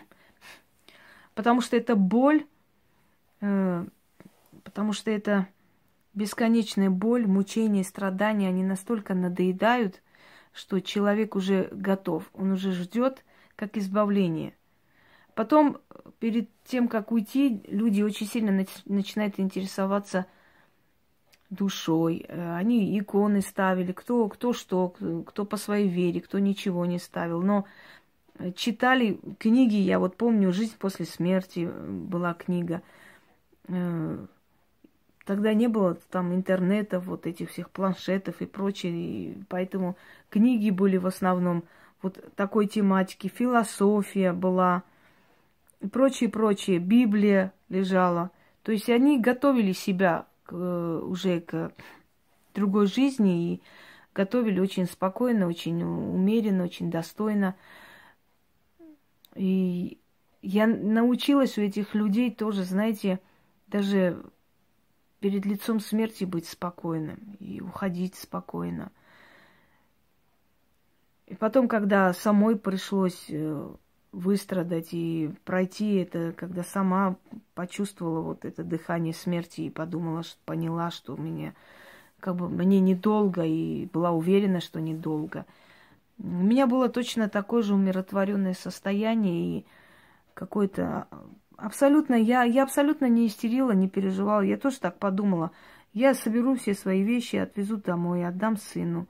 потому 1.35 1.61
что 1.61 1.77
это 1.77 1.97
боль, 1.97 2.47
э, 3.41 3.85
потому 4.63 4.93
что 4.93 5.11
это 5.11 5.49
бесконечная 6.15 6.91
боль, 6.91 7.27
мучение, 7.27 7.83
страдания, 7.83 8.49
они 8.49 8.63
настолько 8.63 9.15
надоедают, 9.15 10.01
что 10.53 10.81
человек 10.81 11.35
уже 11.35 11.69
готов, 11.73 12.31
он 12.35 12.53
уже 12.53 12.73
ждет 12.73 13.25
как 13.57 13.77
избавление. 13.77 14.55
Потом, 15.35 15.79
перед 16.19 16.49
тем, 16.65 16.87
как 16.87 17.11
уйти, 17.13 17.63
люди 17.67 18.03
очень 18.03 18.27
сильно 18.27 18.65
начинают 18.85 19.41
интересоваться 19.41 20.27
душой. 21.51 22.25
Э, 22.29 22.57
они 22.57 22.99
иконы 22.99 23.43
ставили, 23.43 23.93
кто, 23.93 24.29
кто 24.29 24.53
что, 24.53 24.95
кто 25.27 25.45
по 25.45 25.57
своей 25.57 25.89
вере, 25.89 26.21
кто 26.21 26.39
ничего 26.39 26.87
не 26.87 26.99
ставил. 26.99 27.43
Но 27.43 27.67
читали 28.55 29.21
книги, 29.39 29.77
я 29.77 29.99
вот 29.99 30.17
помню, 30.17 30.53
«Жизнь 30.53 30.77
после 30.79 31.05
смерти» 31.05 31.71
была 31.89 32.35
книга. 32.35 32.83
Э, 33.69 34.27
тогда 35.25 35.53
не 35.55 35.69
было 35.69 35.95
там 36.11 36.35
интернета, 36.35 37.01
вот 37.01 37.27
этих 37.27 37.51
всех 37.51 37.71
планшетов 37.71 38.41
и 38.41 38.47
прочее, 38.47 38.93
и 38.93 39.45
поэтому 39.49 39.97
книги 40.31 40.71
были 40.71 40.97
в 40.97 41.07
основном 41.07 41.65
вот 42.03 42.19
такой 42.35 42.67
тематики, 42.67 43.29
философия 43.29 44.33
была, 44.33 44.83
и 45.81 45.87
прочее, 45.87 46.31
прочее, 46.31 46.79
Библия 46.79 47.53
лежала. 47.69 48.31
То 48.63 48.73
есть 48.73 48.89
они 48.89 49.19
готовили 49.19 49.73
себя 49.73 50.27
уже 50.53 51.41
к 51.41 51.73
другой 52.55 52.87
жизни 52.87 53.55
и 53.55 53.63
готовили 54.15 54.61
очень 54.61 54.87
спокойно, 54.87 55.47
очень 55.47 55.83
умеренно, 55.83 56.65
очень 56.65 56.91
достойно. 56.91 57.55
И 59.35 59.99
я 60.43 60.67
научилась 60.67 61.59
у 61.59 61.63
этих 61.63 61.95
людей 61.95 62.35
тоже, 62.35 62.65
знаете, 62.65 63.21
даже 63.69 64.23
перед 65.21 65.45
лицом 65.45 65.81
смерти 65.81 66.25
быть 66.25 66.49
спокойным 66.49 67.37
и 67.39 67.61
уходить 67.61 68.17
спокойно. 68.17 68.91
И 71.27 71.37
потом, 71.37 71.69
когда 71.69 72.13
самой 72.13 72.57
пришлось 72.57 73.27
э, 73.29 73.75
выстрадать 74.13 74.89
и 74.93 75.31
пройти 75.45 75.97
это, 75.97 76.33
когда 76.37 76.63
сама 76.63 77.17
почувствовала 77.55 78.21
вот 78.21 78.45
это 78.45 78.65
дыхание 78.65 79.15
смерти 79.15 79.63
и 79.63 79.71
подумала, 79.71 80.23
что 80.23 80.39
поняла, 80.45 80.91
что 80.91 81.17
мне 81.17 81.55
как 82.19 82.37
бы 82.37 82.49
мне 82.49 82.81
недолго 82.81 83.45
и 83.45 83.87
была 83.87 84.11
уверена, 84.11 84.61
что 84.61 84.81
недолго. 84.81 85.47
У 86.19 86.27
меня 86.27 86.67
было 86.67 86.89
точно 86.89 87.29
такое 87.29 87.63
же 87.63 87.75
умиротворенное 87.75 88.55
состояние 88.55 89.59
и 89.59 89.67
какое-то 90.35 91.07
абсолютно, 91.57 92.15
я, 92.15 92.43
я 92.43 92.63
абсолютно 92.63 93.07
не 93.07 93.27
истерила, 93.27 93.73
не 93.73 93.89
переживала. 93.89 94.43
Я 94.43 94.57
тоже 94.57 94.81
так 94.81 94.99
подумала. 94.99 95.51
Я 95.93 96.15
соберу 96.15 96.55
все 96.57 96.75
свои 96.75 97.03
вещи, 97.03 97.37
отвезу 97.37 97.79
домой, 97.79 98.27
отдам 98.27 98.57
сыну, 98.57 99.07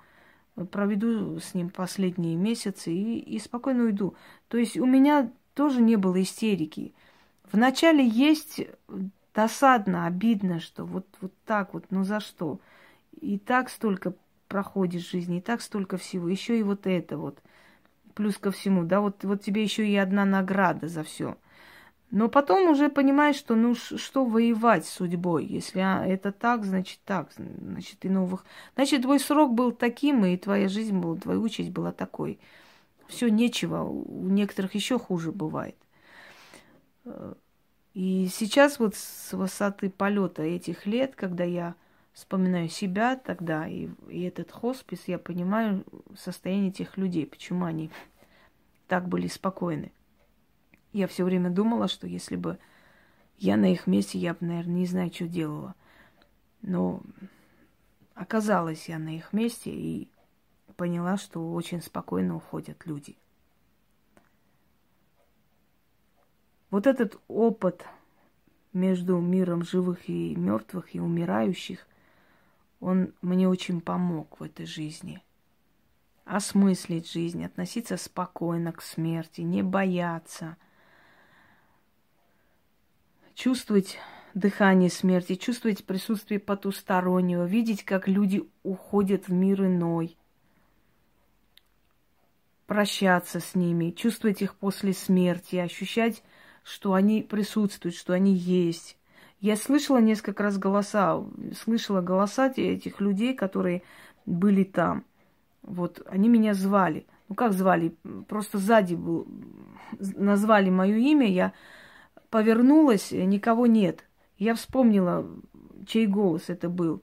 проведу 0.70 1.38
с 1.38 1.54
ним 1.54 1.70
последние 1.70 2.36
месяцы 2.36 2.92
и, 2.92 3.18
и 3.18 3.38
спокойно 3.38 3.84
уйду. 3.84 4.14
То 4.48 4.58
есть 4.58 4.76
у 4.76 4.86
меня 4.86 5.30
тоже 5.54 5.80
не 5.80 5.96
было 5.96 6.20
истерики. 6.22 6.94
Вначале 7.52 8.06
есть 8.06 8.60
досадно, 9.34 10.06
обидно, 10.06 10.60
что 10.60 10.84
вот, 10.84 11.06
вот 11.20 11.32
так 11.44 11.74
вот, 11.74 11.86
ну 11.90 12.04
за 12.04 12.20
что? 12.20 12.60
И 13.20 13.38
так 13.38 13.70
столько 13.70 14.14
проходит 14.48 15.02
жизни, 15.02 15.38
и 15.38 15.40
так 15.40 15.62
столько 15.62 15.96
всего, 15.96 16.28
еще 16.28 16.58
и 16.58 16.62
вот 16.62 16.86
это 16.86 17.16
вот. 17.16 17.38
Плюс 18.14 18.36
ко 18.38 18.50
всему, 18.50 18.84
да, 18.84 19.00
вот, 19.00 19.24
вот 19.24 19.42
тебе 19.42 19.62
еще 19.62 19.86
и 19.86 19.96
одна 19.96 20.24
награда 20.24 20.88
за 20.88 21.04
все. 21.04 21.36
Но 22.10 22.28
потом 22.28 22.70
уже 22.70 22.88
понимаешь, 22.88 23.36
что 23.36 23.54
ну 23.54 23.74
что 23.74 24.24
воевать 24.24 24.84
с 24.84 24.90
судьбой. 24.90 25.46
Если 25.46 25.78
а, 25.78 26.04
это 26.04 26.32
так, 26.32 26.64
значит 26.64 26.98
так. 27.04 27.30
Значит, 27.36 28.04
и 28.04 28.08
новых. 28.08 28.44
Значит, 28.74 29.02
твой 29.02 29.20
срок 29.20 29.54
был 29.54 29.70
таким, 29.70 30.24
и 30.24 30.36
твоя 30.36 30.68
жизнь 30.68 30.98
была, 30.98 31.16
твоя 31.16 31.38
участь 31.38 31.70
была 31.70 31.92
такой. 31.92 32.40
Все 33.06 33.28
нечего. 33.28 33.84
У 33.84 34.28
некоторых 34.28 34.74
еще 34.74 34.98
хуже 34.98 35.30
бывает. 35.30 35.76
И 37.94 38.28
сейчас 38.32 38.78
вот 38.80 38.96
с 38.96 39.32
высоты 39.32 39.88
полета 39.88 40.42
этих 40.42 40.86
лет, 40.86 41.14
когда 41.14 41.44
я 41.44 41.74
вспоминаю 42.12 42.68
себя 42.68 43.16
тогда 43.16 43.68
и, 43.68 43.88
и 44.08 44.22
этот 44.22 44.50
хоспис, 44.50 45.04
я 45.06 45.18
понимаю 45.18 45.84
состояние 46.16 46.70
этих 46.70 46.96
людей, 46.96 47.26
почему 47.26 47.64
они 47.64 47.90
так 48.88 49.08
были 49.08 49.28
спокойны. 49.28 49.92
Я 50.92 51.06
все 51.06 51.24
время 51.24 51.50
думала, 51.50 51.88
что 51.88 52.06
если 52.06 52.36
бы 52.36 52.58
я 53.38 53.56
на 53.56 53.72
их 53.72 53.86
месте, 53.86 54.18
я 54.18 54.34
бы, 54.34 54.44
наверное, 54.46 54.74
не 54.74 54.86
знаю, 54.86 55.12
что 55.12 55.28
делала. 55.28 55.74
Но 56.62 57.02
оказалась 58.14 58.88
я 58.88 58.98
на 58.98 59.16
их 59.16 59.32
месте 59.32 59.70
и 59.70 60.08
поняла, 60.76 61.16
что 61.16 61.52
очень 61.52 61.80
спокойно 61.80 62.36
уходят 62.36 62.86
люди. 62.86 63.16
Вот 66.70 66.86
этот 66.86 67.20
опыт 67.28 67.84
между 68.72 69.18
миром 69.18 69.64
живых 69.64 70.08
и 70.08 70.34
мертвых 70.36 70.94
и 70.94 71.00
умирающих, 71.00 71.86
он 72.80 73.12
мне 73.22 73.48
очень 73.48 73.80
помог 73.80 74.40
в 74.40 74.42
этой 74.42 74.66
жизни. 74.66 75.22
Осмыслить 76.24 77.10
жизнь, 77.10 77.44
относиться 77.44 77.96
спокойно 77.96 78.72
к 78.72 78.82
смерти, 78.82 79.40
не 79.42 79.62
бояться– 79.62 80.56
чувствовать 83.40 83.98
дыхание 84.34 84.90
смерти, 84.90 85.34
чувствовать 85.34 85.86
присутствие 85.86 86.38
потустороннего, 86.38 87.44
видеть, 87.44 87.84
как 87.84 88.06
люди 88.06 88.46
уходят 88.62 89.28
в 89.28 89.32
мир 89.32 89.64
иной, 89.64 90.18
прощаться 92.66 93.40
с 93.40 93.54
ними, 93.54 93.92
чувствовать 93.92 94.42
их 94.42 94.54
после 94.56 94.92
смерти, 94.92 95.56
ощущать, 95.56 96.22
что 96.62 96.92
они 96.92 97.22
присутствуют, 97.22 97.96
что 97.96 98.12
они 98.12 98.34
есть. 98.34 98.98
Я 99.40 99.56
слышала 99.56 100.02
несколько 100.02 100.42
раз 100.42 100.58
голоса, 100.58 101.24
слышала 101.56 102.02
голоса 102.02 102.52
этих 102.54 103.00
людей, 103.00 103.32
которые 103.32 103.82
были 104.26 104.64
там. 104.64 105.02
Вот, 105.62 106.06
они 106.10 106.28
меня 106.28 106.52
звали. 106.52 107.06
Ну, 107.30 107.34
как 107.34 107.54
звали? 107.54 107.96
Просто 108.28 108.58
сзади 108.58 108.96
был, 108.96 109.26
назвали 109.98 110.68
мое 110.68 110.96
имя, 110.96 111.26
я 111.26 111.54
повернулась, 112.30 113.10
никого 113.10 113.66
нет. 113.66 114.04
Я 114.38 114.54
вспомнила, 114.54 115.26
чей 115.86 116.06
голос 116.06 116.44
это 116.48 116.68
был. 116.68 117.02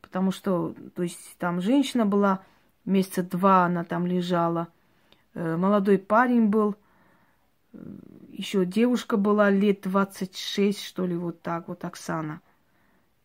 Потому 0.00 0.30
что, 0.30 0.74
то 0.94 1.02
есть, 1.02 1.36
там 1.38 1.60
женщина 1.60 2.06
была, 2.06 2.44
месяца 2.84 3.22
два 3.22 3.64
она 3.64 3.84
там 3.84 4.06
лежала. 4.06 4.68
Э, 5.34 5.56
молодой 5.56 5.98
парень 5.98 6.46
был, 6.46 6.76
э, 7.72 7.78
еще 8.30 8.64
девушка 8.64 9.16
была 9.16 9.50
лет 9.50 9.80
26, 9.82 10.82
что 10.82 11.06
ли, 11.06 11.16
вот 11.16 11.42
так, 11.42 11.68
вот 11.68 11.84
Оксана. 11.84 12.40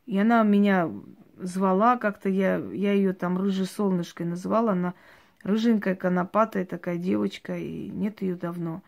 И 0.06 0.18
она 0.18 0.44
меня 0.44 0.90
звала 1.38 1.98
как-то, 1.98 2.30
я, 2.30 2.58
я 2.58 2.94
ее 2.94 3.14
там 3.14 3.38
рыжей 3.38 3.66
солнышкой 3.66 4.26
называла, 4.26 4.72
она 4.72 4.94
рыженькая, 5.44 5.96
конопатая 5.96 6.66
такая 6.66 6.98
девочка, 6.98 7.58
и 7.58 7.90
нет 7.90 8.22
ее 8.22 8.36
давно. 8.36 8.82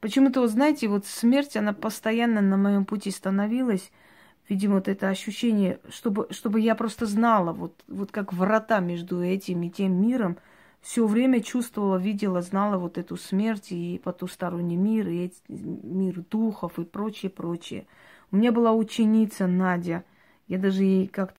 Почему-то, 0.00 0.40
вот 0.40 0.50
знаете, 0.50 0.88
вот 0.88 1.06
смерть, 1.06 1.56
она 1.56 1.72
постоянно 1.72 2.40
на 2.40 2.56
моем 2.56 2.84
пути 2.84 3.10
становилась. 3.10 3.92
Видимо, 4.48 4.76
вот 4.76 4.88
это 4.88 5.08
ощущение, 5.08 5.78
чтобы, 5.90 6.26
чтобы 6.30 6.60
я 6.60 6.74
просто 6.74 7.06
знала, 7.06 7.52
вот, 7.52 7.84
вот 7.86 8.10
как 8.10 8.32
врата 8.32 8.80
между 8.80 9.22
этим 9.22 9.62
и 9.62 9.70
тем 9.70 10.00
миром, 10.00 10.38
все 10.80 11.06
время 11.06 11.40
чувствовала, 11.40 11.98
видела, 11.98 12.40
знала 12.40 12.78
вот 12.78 12.96
эту 12.96 13.16
смерть 13.16 13.70
и 13.70 14.00
потусторонний 14.02 14.76
мир, 14.76 15.08
и 15.08 15.26
эти, 15.26 15.36
мир 15.48 16.24
духов 16.30 16.78
и 16.78 16.84
прочее, 16.84 17.30
прочее. 17.30 17.86
У 18.32 18.36
меня 18.36 18.50
была 18.50 18.72
ученица 18.72 19.46
Надя. 19.46 20.04
Я 20.48 20.58
даже 20.58 20.82
ей 20.82 21.06
как-то 21.06 21.38